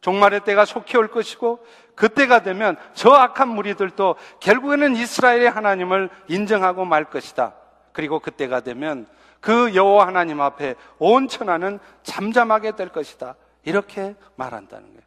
[0.00, 1.64] 종말의 때가 속히 올 것이고
[1.94, 7.54] 그때가 되면 저 악한 무리들도 결국에는 이스라엘의 하나님을 인정하고 말 것이다.
[7.92, 9.06] 그리고 그때가 되면
[9.40, 13.36] 그 여호와 하나님 앞에 온 천하는 잠잠하게 될 것이다.
[13.62, 15.02] 이렇게 말한다는 거예요.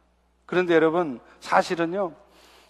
[0.46, 2.12] 그런데 여러분 사실은요.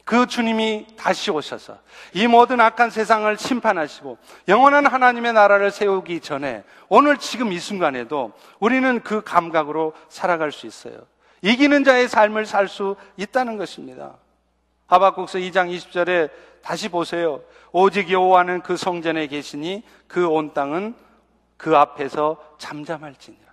[0.09, 1.77] 그 주님이 다시 오셔서
[2.15, 4.17] 이 모든 악한 세상을 심판하시고
[4.49, 10.95] 영원한 하나님의 나라를 세우기 전에 오늘 지금 이 순간에도 우리는 그 감각으로 살아갈 수 있어요.
[11.43, 14.15] 이기는 자의 삶을 살 수 있다는 것입니다.
[14.87, 16.31] 하박국서 2장 20절에
[16.63, 17.43] 다시 보세요.
[17.73, 20.95] 오직 여호와는 그 성전에 계시니 그 온 땅은
[21.59, 23.45] 그 앞에서 잠잠할지니라.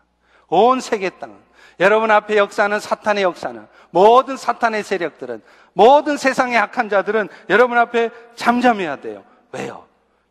[0.48, 1.36] 온 세계 땅은
[1.80, 5.42] 여러분 앞에 역사는 사탄의 역사는 모든 사탄의 세력들은
[5.74, 9.24] 모든 세상의 악한 자들은 여러분 앞에 잠잠해야 돼요.
[9.52, 9.86] 왜요?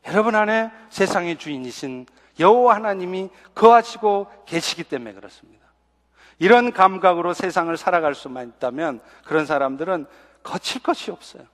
[0.07, 2.07] 여러분 안에 세상의 주인이신
[2.41, 5.65] 여호와 하나님이 거하시고 계시기 때문에 그렇습니다.
[6.39, 10.07] 이런 감각으로 세상을 살아갈 수만 있다면 그런 사람들은
[10.43, 11.45] 거칠 것이 없어요.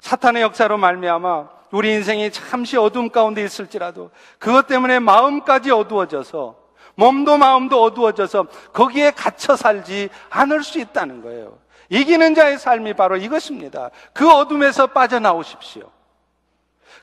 [0.00, 6.61] 사탄의 역사로 말미암아 우리 인생이 잠시 어둠 가운데 있을지라도 그것 때문에 마음까지 어두워져서
[6.94, 11.58] 몸도 마음도 어두워져서 거기에 갇혀 살지 않을 수 있다는 거예요.
[11.88, 13.90] 이기는 자의 삶이 바로 이것입니다.
[14.12, 15.90] 그 어둠에서 빠져나오십시오.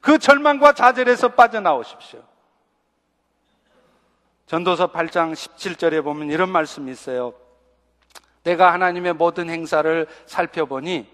[0.02, 2.22] 그 절망과 좌절에서 빠져나오십시오.
[4.48, 7.34] 전도서 8장 17절에 보면 이런 말씀이 있어요.
[8.44, 11.08] 내가 하나님의 모든 행사를 살펴보니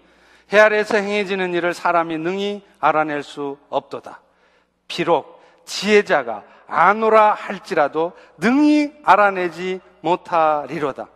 [0.52, 4.20] 해 아래에서 행해지는 일을 사람이 능히 알아낼 수 없도다.
[4.88, 11.08] 비록 지혜자가 아노라 할지라도 능히 알아내지 못하리로다.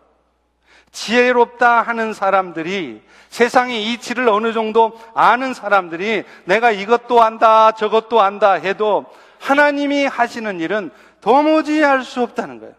[0.93, 9.07] 지혜롭다 하는 사람들이 세상의 이치를 어느 정도 아는 사람들이 내가 이것도 안다 저것도 안다 해도
[9.39, 10.91] 하나님이 하시는 일은
[11.21, 12.75] 도무지 할 수 없다는 거예요.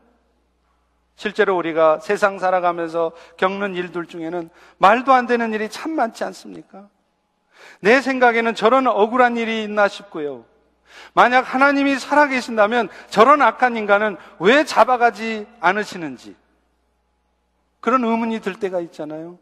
[1.16, 4.50] 실제로 우리가 세상 살아가면서 겪는 일들 중에는
[4.80, 6.88] 말도 안 되는 일이 참 많지 않습니까?
[7.80, 10.46] 내 생각에는 저런 억울한 일이 있나 싶고요.
[11.14, 16.36] 만약 하나님이 살아계신다면 저런 악한 인간은 왜 잡아가지 않으시는지
[17.80, 19.40] 그런 의문이 들 때가 있잖아요.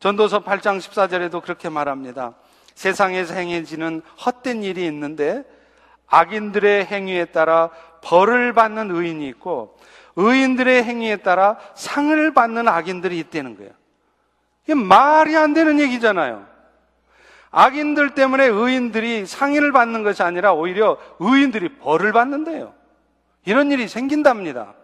[0.00, 2.34] 전도서 8장 14절에도 그렇게 말합니다.
[2.74, 5.44] 세상에서 행해지는 헛된 일이 있는데
[6.06, 7.70] 악인들의 행위에 따라
[8.02, 9.76] 벌을 받는 의인이 있고
[10.16, 13.72] 의인들의 행위에 따라 상을 받는 악인들이 있다는 거예요.
[14.64, 16.46] 이게 말이 안 되는 얘기잖아요.
[17.50, 22.74] 악인들 때문에 의인들이 상인을 받는 것이 아니라 오히려 의인들이 벌을 받는데요.
[23.44, 24.74] 이런 일이 생긴답니다.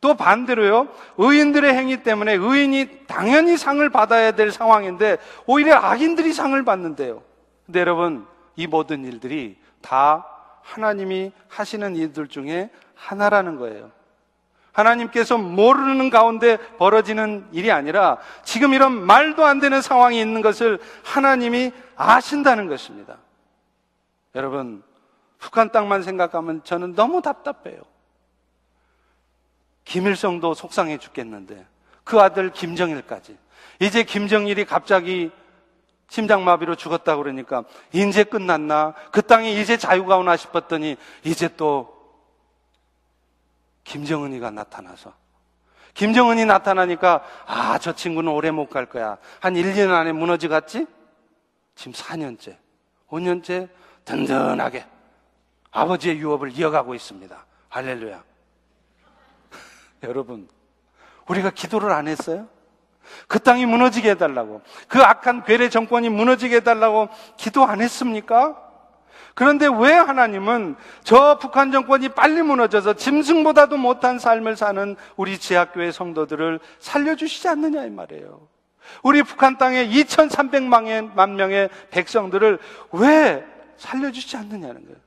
[0.00, 0.88] 또 반대로요,
[1.18, 7.22] 의인들의 행위 때문에 의인이 당연히 상을 받아야 될 상황인데 오히려 악인들이 상을 받는데요.
[7.66, 8.26] 근데 여러분,
[8.56, 10.26] 이 모든 일들이 다
[10.62, 13.90] 하나님이 하시는 일들 중에 하나라는 거예요.
[14.72, 21.72] 하나님께서 모르는 가운데 벌어지는 일이 아니라 지금 이런 말도 안 되는 상황이 있는 것을 하나님이
[21.96, 23.18] 아신다는 것입니다.
[24.34, 24.82] 여러분,
[25.38, 27.82] 북한 땅만 생각하면 저는 너무 답답해요.
[29.84, 31.66] 김일성도 속상해 죽겠는데
[32.04, 33.36] 그 아들 김정일까지
[33.80, 35.30] 이제 김정일이 갑자기
[36.08, 42.01] 심장마비로 죽었다 그러니까 이제 끝났나 그 땅에 이제 자유가 오나 싶었더니 이제 또
[43.84, 45.12] 김정은이가 나타나서
[45.94, 49.18] 김정은이 나타나니까 아, 저 친구는 오래 못 갈 거야.
[49.40, 50.86] 한 1, 년 안에 무너지 갔지?
[51.74, 52.56] 지금 4년째,
[53.10, 53.68] 5년째
[54.04, 54.86] 든든하게
[55.70, 57.46] 아버지의 유업을 이어가고 있습니다.
[57.68, 58.22] 할렐루야.
[60.04, 60.48] 여러분,
[61.28, 62.48] 우리가 기도를 안 했어요?
[63.26, 68.61] 그 땅이 무너지게 해달라고, 그 악한 괴뢰 정권이 무너지게 해달라고 기도 안 했습니까?
[69.34, 76.60] 그런데 왜 하나님은 저 북한 정권이 빨리 무너져서 짐승보다도 못한 삶을 사는 우리 지하교회 성도들을
[76.78, 78.40] 살려주시지 않느냐 이 말이에요.
[79.02, 82.58] 우리 북한 땅에 2,300만 명의 백성들을
[82.92, 83.44] 왜
[83.78, 84.98] 살려주지 않느냐는 거예요.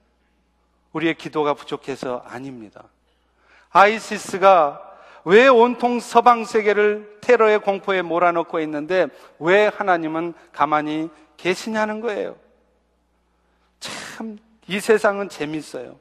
[0.94, 2.84] 우리의 기도가 부족해서 아닙니다.
[3.70, 4.82] 아이시스가
[5.26, 9.08] 왜 온통 서방 세계를 테러의 공포에 몰아넣고 있는데
[9.40, 12.36] 왜 하나님은 가만히 계시냐는 거예요.
[13.86, 16.00] 참, 이 세상은 재밌어요.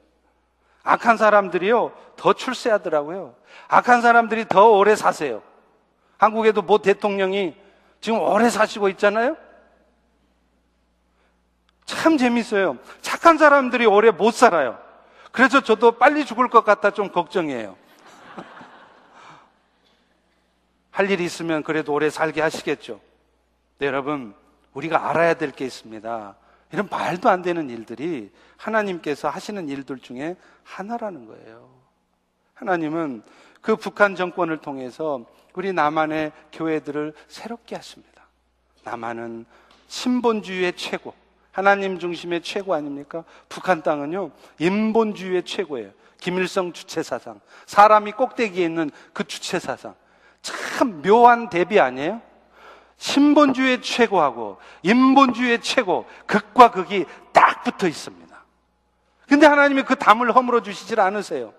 [0.83, 3.35] 악한 사람들이요, 더 출세하더라고요.
[3.67, 5.41] 악한 사람들이 더 오래 사세요.
[6.17, 7.55] 한국에도 모 대통령이
[8.01, 9.35] 지금 오래 사시고 있잖아요?
[11.85, 12.77] 참 재밌어요.
[13.01, 14.79] 착한 사람들이 오래 못 살아요.
[15.31, 17.75] 그래서 저도 빨리 죽을 것 같아 좀 걱정이에요.
[20.91, 23.01] 할 일이 있으면 그래도 오래 살게 하시겠죠.
[23.79, 24.33] 네, 여러분,
[24.73, 26.35] 우리가 알아야 될 게 있습니다.
[26.75, 31.69] 이런 말도 안 되는 일들이 하나님께서 하시는 일들 중에 하나라는 거예요.
[32.53, 33.23] 하나님은
[33.61, 35.23] 그 북한 정권을 통해서
[35.53, 38.27] 우리 남한의 교회들을 새롭게 하십니다.
[38.83, 39.45] 남한은
[39.87, 41.13] 신본주의의 최고,
[41.53, 43.23] 하나님 중심의 최고 아닙니까?
[43.47, 45.91] 북한 땅은요, 인본주의의 최고예요.
[46.19, 47.39] 김일성 주체 사상.
[47.67, 49.95] 사람이 꼭대기에 있는 그 주체 사상.
[50.41, 52.21] 참 묘한 대비 아니에요?
[52.97, 58.25] 신본주의 최고하고 인본주의 최고, 극과 극이 딱 붙어 있습니다.
[59.27, 61.53] 근데 하나님이 그 담을 허물어 주시질 않으세요.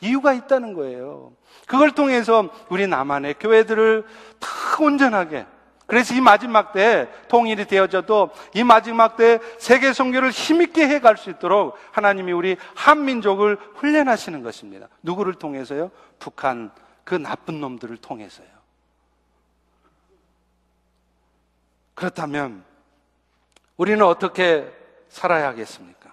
[0.00, 1.32] 이유가 있다는 거예요.
[1.66, 4.04] 그걸 통해서 우리 남한의 교회들을
[4.38, 4.48] 다
[4.80, 5.46] 온전하게
[5.90, 11.76] 그래서 이 마지막 때 통일이 되어져도 이 마지막 때 세계 선교를 힘있게 해갈 수 있도록
[11.90, 14.86] 하나님이 우리 한민족을 훈련하시는 것입니다.
[15.02, 15.90] 누구를 통해서요?
[16.20, 16.70] 북한
[17.02, 18.46] 그 나쁜 놈들을 통해서요.
[22.00, 22.64] 그렇다면
[23.76, 24.66] 우리는 어떻게
[25.10, 26.10] 살아야 하겠습니까?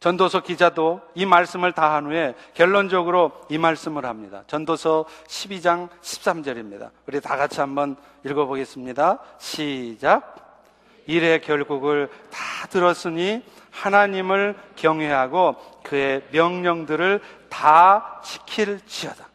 [0.00, 4.44] 전도서 기자도 이 말씀을 다 한 후에 결론적으로 이 말씀을 합니다.
[4.46, 6.90] 전도서 12장 13절입니다.
[7.06, 9.18] 우리 다 같이 한번 읽어보겠습니다.
[9.36, 10.64] 시작.
[11.06, 17.20] 일의 결국을 다 들었으니 하나님을 경외하고 그의 명령들을
[17.50, 19.27] 다 지킬지어다.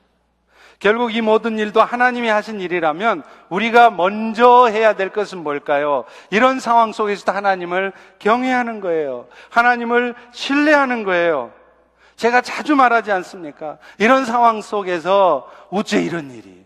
[0.84, 6.04] 결국 이 모든 일도 하나님이 하신 일이라면 우리가 먼저 해야 될 것은 뭘까요?
[6.30, 9.30] 이런 상황 속에서도 하나님을 경외하는 거예요.
[9.50, 11.54] 하나님을 신뢰하는 거예요.
[12.18, 13.78] 제가 자주 말하지 않습니까?
[13.98, 16.66] 이런 상황 속에서 어째 이런 일이?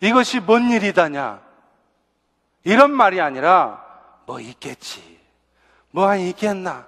[0.00, 1.40] 이것이 뭔 일이다냐?
[2.62, 3.84] 이런 말이 아니라
[4.26, 5.02] 뭐 있겠지.
[5.90, 6.86] 뭐 있겠나?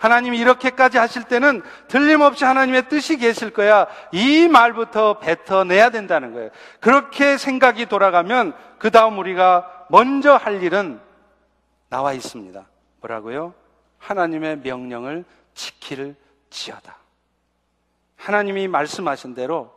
[0.00, 3.86] 하나님이 이렇게까지 하실 때는 틀림없이 하나님의 뜻이 계실 거야.
[4.12, 6.48] 이 말부터 뱉어내야 된다는 거예요.
[6.80, 10.98] 그렇게 생각이 돌아가면 그 다음 우리가 먼저 할 일은
[11.90, 12.64] 나와 있습니다.
[13.00, 13.52] 뭐라고요?
[13.98, 16.16] 하나님의 명령을 지킬
[16.48, 16.96] 지어다.
[18.16, 19.70] 하나님이 말씀하신 대로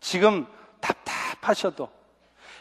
[0.00, 0.44] 지금
[0.80, 1.88] 답답하셔도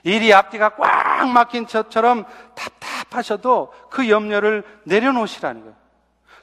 [0.04, 5.87] 일이 앞뒤가 꽉 막힌 것처럼 답답하셔도 그 염려를 내려놓으시라는 거예요.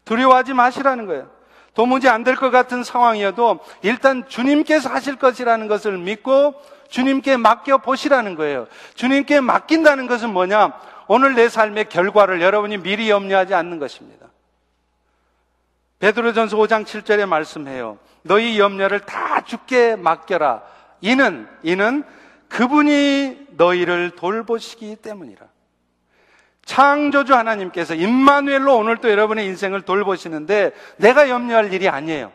[0.05, 1.31] 두려워하지 마시라는 거예요.
[1.75, 6.55] 도무지 안 될 것 같은 상황이어도 일단 주님께서 하실 것이라는 것을 믿고
[6.89, 8.69] 주님께 맡겨 보시라는 거예요.
[8.95, 10.73] 주님께 맡긴다는 것은 뭐냐?
[11.09, 14.27] 오늘 내 삶의 결과를 여러분이 미리 염려하지 않는 것입니다.
[15.99, 17.99] 베드로전서 5장 7절에 말씀해요.
[18.23, 20.63] 너희 염려를 다 주께 맡겨라.
[21.01, 22.05] 이는 이는
[22.49, 25.47] 그분이 너희를 돌보시기 때문이라.
[26.65, 32.33] 창조주 하나님께서 임마누엘로 오늘 또 여러분의 인생을 돌보시는데 내가 염려할 일이 아니에요.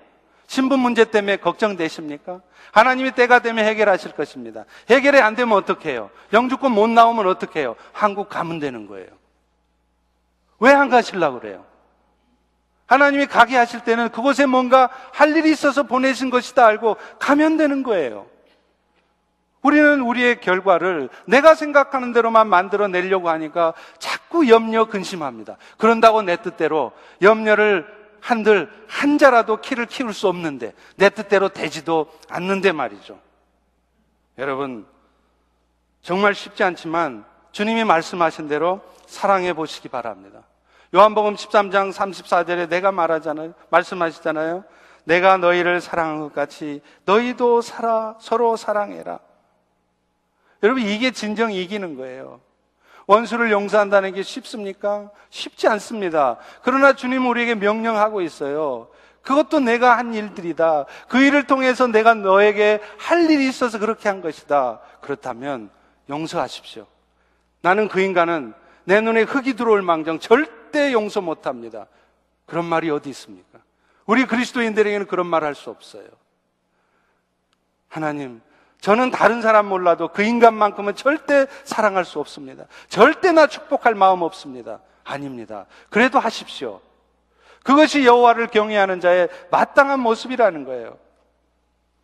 [0.48, 2.42] 신분 문제 때문에 걱정되십니까?
[2.72, 4.66] 하나님이 때가 되면 해결하실 것입니다.
[4.90, 6.10] 해결이 안 되면 어떻게 해요?
[6.34, 7.76] 영주권 못 나오면 어떻게 해요?
[7.94, 9.08] 한국 가면 되는 거예요.
[10.60, 11.66] 왜 안 가시려고 그래요?
[12.88, 18.26] 하나님이 가게 하실 때는 그곳에 뭔가 할 일이 있어서 보내신 것이다 알고 가면 되는 거예요.
[19.62, 25.58] 우리는 우리의 결과를 내가 생각하는 대로만 만들어 내려고 하니까 자꾸 염려 근심합니다.
[25.78, 26.92] 그런다고 내 뜻대로
[27.22, 27.86] 염려를
[28.22, 33.20] 한들 한 자라도 키를 키울 수 없는데 내 뜻대로 되지도 않는데 말이죠.
[34.38, 34.86] 여러분
[36.02, 40.44] 정말 쉽지 않지만 주님이 말씀하신 대로 사랑해 보시기 바랍니다.
[40.96, 43.54] 요한복음 13장 34절에 내가 말하잖아요.
[43.70, 44.64] 말씀하시잖아요.
[45.04, 49.20] 내가 너희를 사랑한 것 같이 너희도 살아, 서로 사랑해라.
[50.64, 52.42] 여러분, 이게 진정 이기는 거예요.
[53.08, 55.10] 원수를 용서한다는 게 쉽습니까?
[55.30, 56.38] 쉽지 않습니다.
[56.62, 58.90] 그러나 주님 우리에게 명령하고 있어요.
[59.22, 60.86] 그것도 내가 한 일들이다.
[61.08, 64.80] 그 일을 통해서 내가 너에게 할 일이 있어서 그렇게 한 것이다.
[65.02, 65.70] 그렇다면
[66.10, 66.86] 용서하십시오.
[67.62, 68.54] 나는 그 인간은
[68.84, 71.88] 내 눈에 흙이 들어올 망정 절대 용서 못 합니다.
[72.46, 73.60] 그런 말이 어디 있습니까?
[74.06, 76.08] 우리 그리스도인들에게는 그런 말 할 수 없어요.
[77.88, 78.42] 하나님,
[78.82, 82.66] 저는 다른 사람 몰라도 그 인간만큼은 절대 사랑할 수 없습니다.
[82.88, 84.80] 절대 나 축복할 마음 없습니다.
[85.04, 85.66] 아닙니다.
[85.90, 86.82] 그래도 하십시오.
[87.64, 90.98] 그것이 여호와를 경외하는 자의 마땅한 모습이라는 거예요.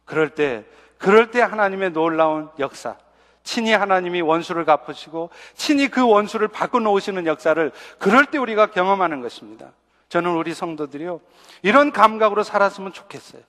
[0.03, 0.65] 그럴 때,
[0.97, 2.97] 그럴 때 하나님의 놀라운 역사,
[3.43, 9.71] 친히 하나님이 원수를 갚으시고 친히 그 원수를 바꿔 놓으시는 역사를 그럴 때 우리가 경험하는 것입니다.
[10.09, 11.21] 저는 우리 성도들이요.
[11.61, 13.41] 이런 감각으로 살았으면 좋겠어요.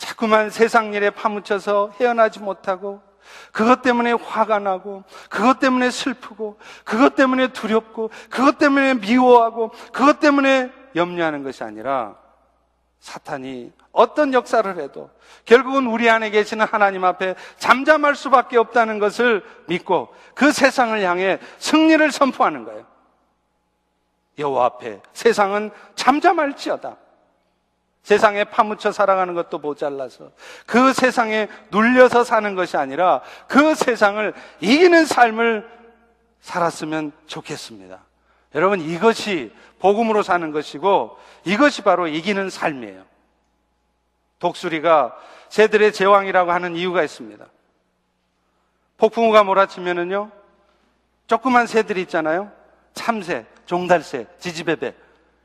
[0.00, 3.02] 자꾸만 세상 일에 파묻혀서 헤어나지 못하고
[3.52, 10.72] 그것 때문에 화가 나고 그것 때문에 슬프고 그것 때문에 두렵고 그것 때문에 미워하고 그것 때문에
[10.96, 12.16] 염려하는 것이 아니라
[12.98, 15.10] 사탄이 어떤 역사를 해도
[15.44, 22.10] 결국은 우리 안에 계시는 하나님 앞에 잠잠할 수밖에 없다는 것을 믿고 그 세상을 향해 승리를
[22.10, 22.86] 선포하는 거예요.
[24.38, 26.96] 여호와 앞에 세상은 잠잠할지어다.
[28.02, 30.30] 세상에 파묻혀 살아가는 것도 모자라서
[30.66, 35.68] 그 세상에 눌려서 사는 것이 아니라 그 세상을 이기는 삶을
[36.40, 37.98] 살았으면 좋겠습니다.
[38.54, 43.04] 여러분 이것이 복음으로 사는 것이고 이것이 바로 이기는 삶이에요.
[44.38, 45.16] 독수리가
[45.48, 47.44] 새들의 제왕이라고 하는 이유가 있습니다.
[48.96, 50.30] 폭풍우가 몰아치면은요,
[51.26, 52.50] 조그만 새들이 있잖아요.
[52.92, 54.94] 참새, 종달새, 지지배배.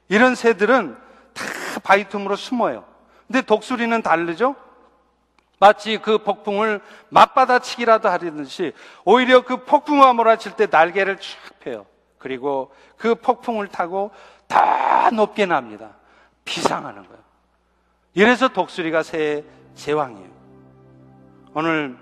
[0.09, 0.97] 이런 새들은
[1.75, 2.85] 다 바위 틈으로 숨어요.
[3.27, 4.55] 근데 독수리는 다르죠?
[5.59, 8.73] 마치 그 폭풍을 맞받아치기라도 하려듯이
[9.03, 11.85] 오히려 그 폭풍우가 몰아칠 때 날개를 쫙 펴요.
[12.17, 14.11] 그리고 그 폭풍을 타고
[14.47, 15.91] 다 높게 납니다.
[16.45, 17.23] 비상하는 거예요.
[18.13, 19.43] 이래서 독수리가 새의
[19.75, 20.29] 제왕이에요.
[21.55, 21.97] 오늘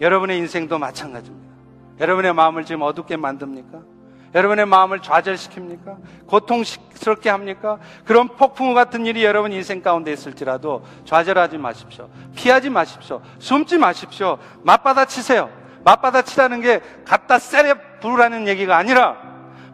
[0.00, 1.54] 여러분의 인생도 마찬가지입니다.
[2.00, 3.93] 여러분의 마음을 지금 어둡게 만듭니까?
[4.34, 6.26] 여러분의 마음을 좌절시킵니까?
[6.26, 7.78] 고통스럽게 합니까?
[8.04, 12.08] 그런 폭풍우 같은 일이 여러분 인생 가운데 있을지라도 좌절하지 마십시오.
[12.34, 13.22] 피하지 마십시오.
[13.38, 14.38] 숨지 마십시오.
[14.62, 15.50] 맞받아 치세요.
[15.84, 19.16] 맞받아 치라는 게 갖다 세려 부르라는 얘기가 아니라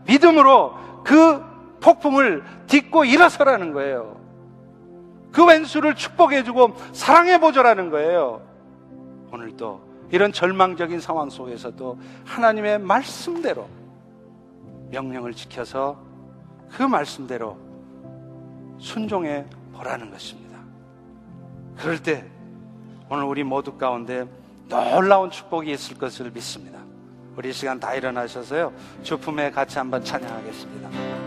[0.07, 1.43] 믿음으로 그
[1.81, 4.21] 폭풍을 딛고 일어서라는 거예요.
[5.33, 8.43] 그 왼수를 축복해주고 사랑해보자라는 거예요.
[9.33, 13.69] 오늘도 이런 절망적인 상황 속에서도 하나님의 말씀대로
[14.91, 15.99] 명령을 지켜서
[16.69, 17.57] 그 말씀대로
[18.79, 20.59] 순종해 보라는 것입니다.
[21.77, 22.25] 그럴 때
[23.09, 24.27] 오늘 우리 모두 가운데
[24.69, 26.79] 놀라운 축복이 있을 것을 믿습니다.
[27.37, 28.73] 우리 시간 다 일어나셔서요.
[29.03, 31.20] 주품에 같이 한번 찬양하겠습니다.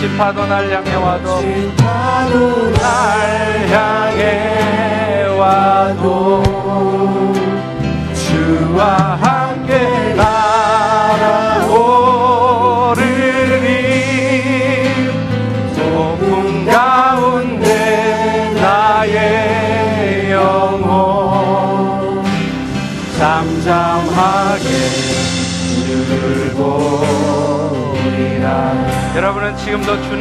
[0.00, 1.79] 거친 파도 날 향해 와도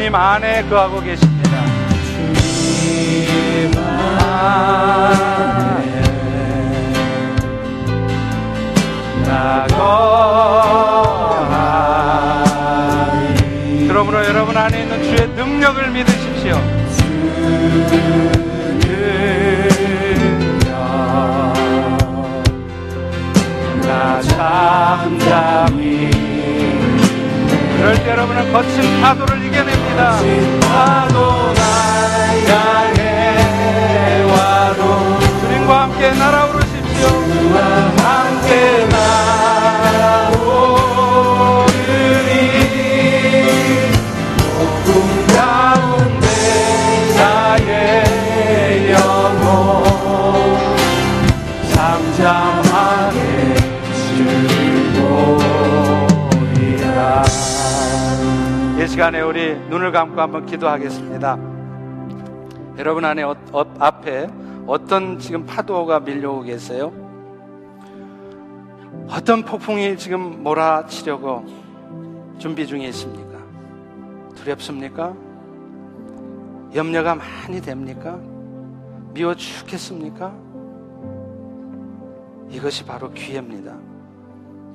[0.10, 1.52] 주님 안에 거하고 계십니다.
[2.34, 4.82] 주님 안에
[9.24, 10.08] 나 거하니
[13.88, 16.60] 그러므로 여러분 안에 있는 주의 능력을 믿으십시오.
[27.80, 29.59] 그럴 때 여러분은 거친 파도를 이겨
[60.00, 61.38] 감고 한번 기도하겠습니다.
[62.78, 64.30] 여러분 안에 어, 어, 앞에
[64.66, 66.94] 어떤 지금 파도가 밀려오고 계세요?
[69.10, 71.46] 어떤 폭풍이 지금 몰아치려고
[72.38, 73.40] 준비 중에 있습니까?
[74.36, 75.14] 두렵습니까?
[76.74, 78.18] 염려가 많이 됩니까?
[79.14, 80.34] 미워 죽겠습니까?
[82.52, 83.76] 이것이 바로 기회입니다.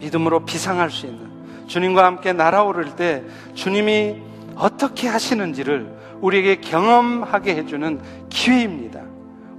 [0.00, 9.02] 믿음으로 비상할 수 있는 주님과 함께 날아오를 때 주님이 어떻게 하시는지를 우리에게 경험하게 해주는 기회입니다.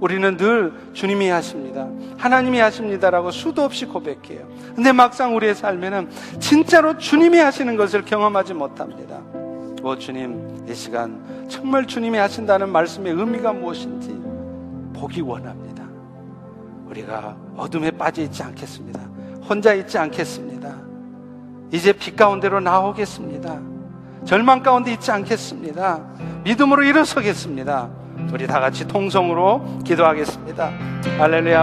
[0.00, 1.88] 우리는 늘 주님이 하십니다.
[2.18, 4.46] 하나님이 하십니다라고 수도 없이 고백해요.
[4.74, 9.22] 근데 막상 우리의 삶에는 진짜로 주님이 하시는 것을 경험하지 못합니다.
[9.82, 14.20] 오 주님, 이 시간 정말 주님이 하신다는 말씀의 의미가 무엇인지
[14.94, 15.84] 보기 원합니다.
[16.86, 19.00] 우리가 어둠에 빠져 있지 않겠습니다.
[19.48, 20.76] 혼자 있지 않겠습니다.
[21.72, 23.75] 이제 빛 가운데로 나오겠습니다.
[24.26, 26.00] 절망 가운데 있지 않겠습니다.
[26.42, 27.88] 믿음으로 일어서겠습니다.
[28.32, 30.72] 우리 다 같이 통성으로 기도하겠습니다.
[31.18, 31.54] 할렐루야.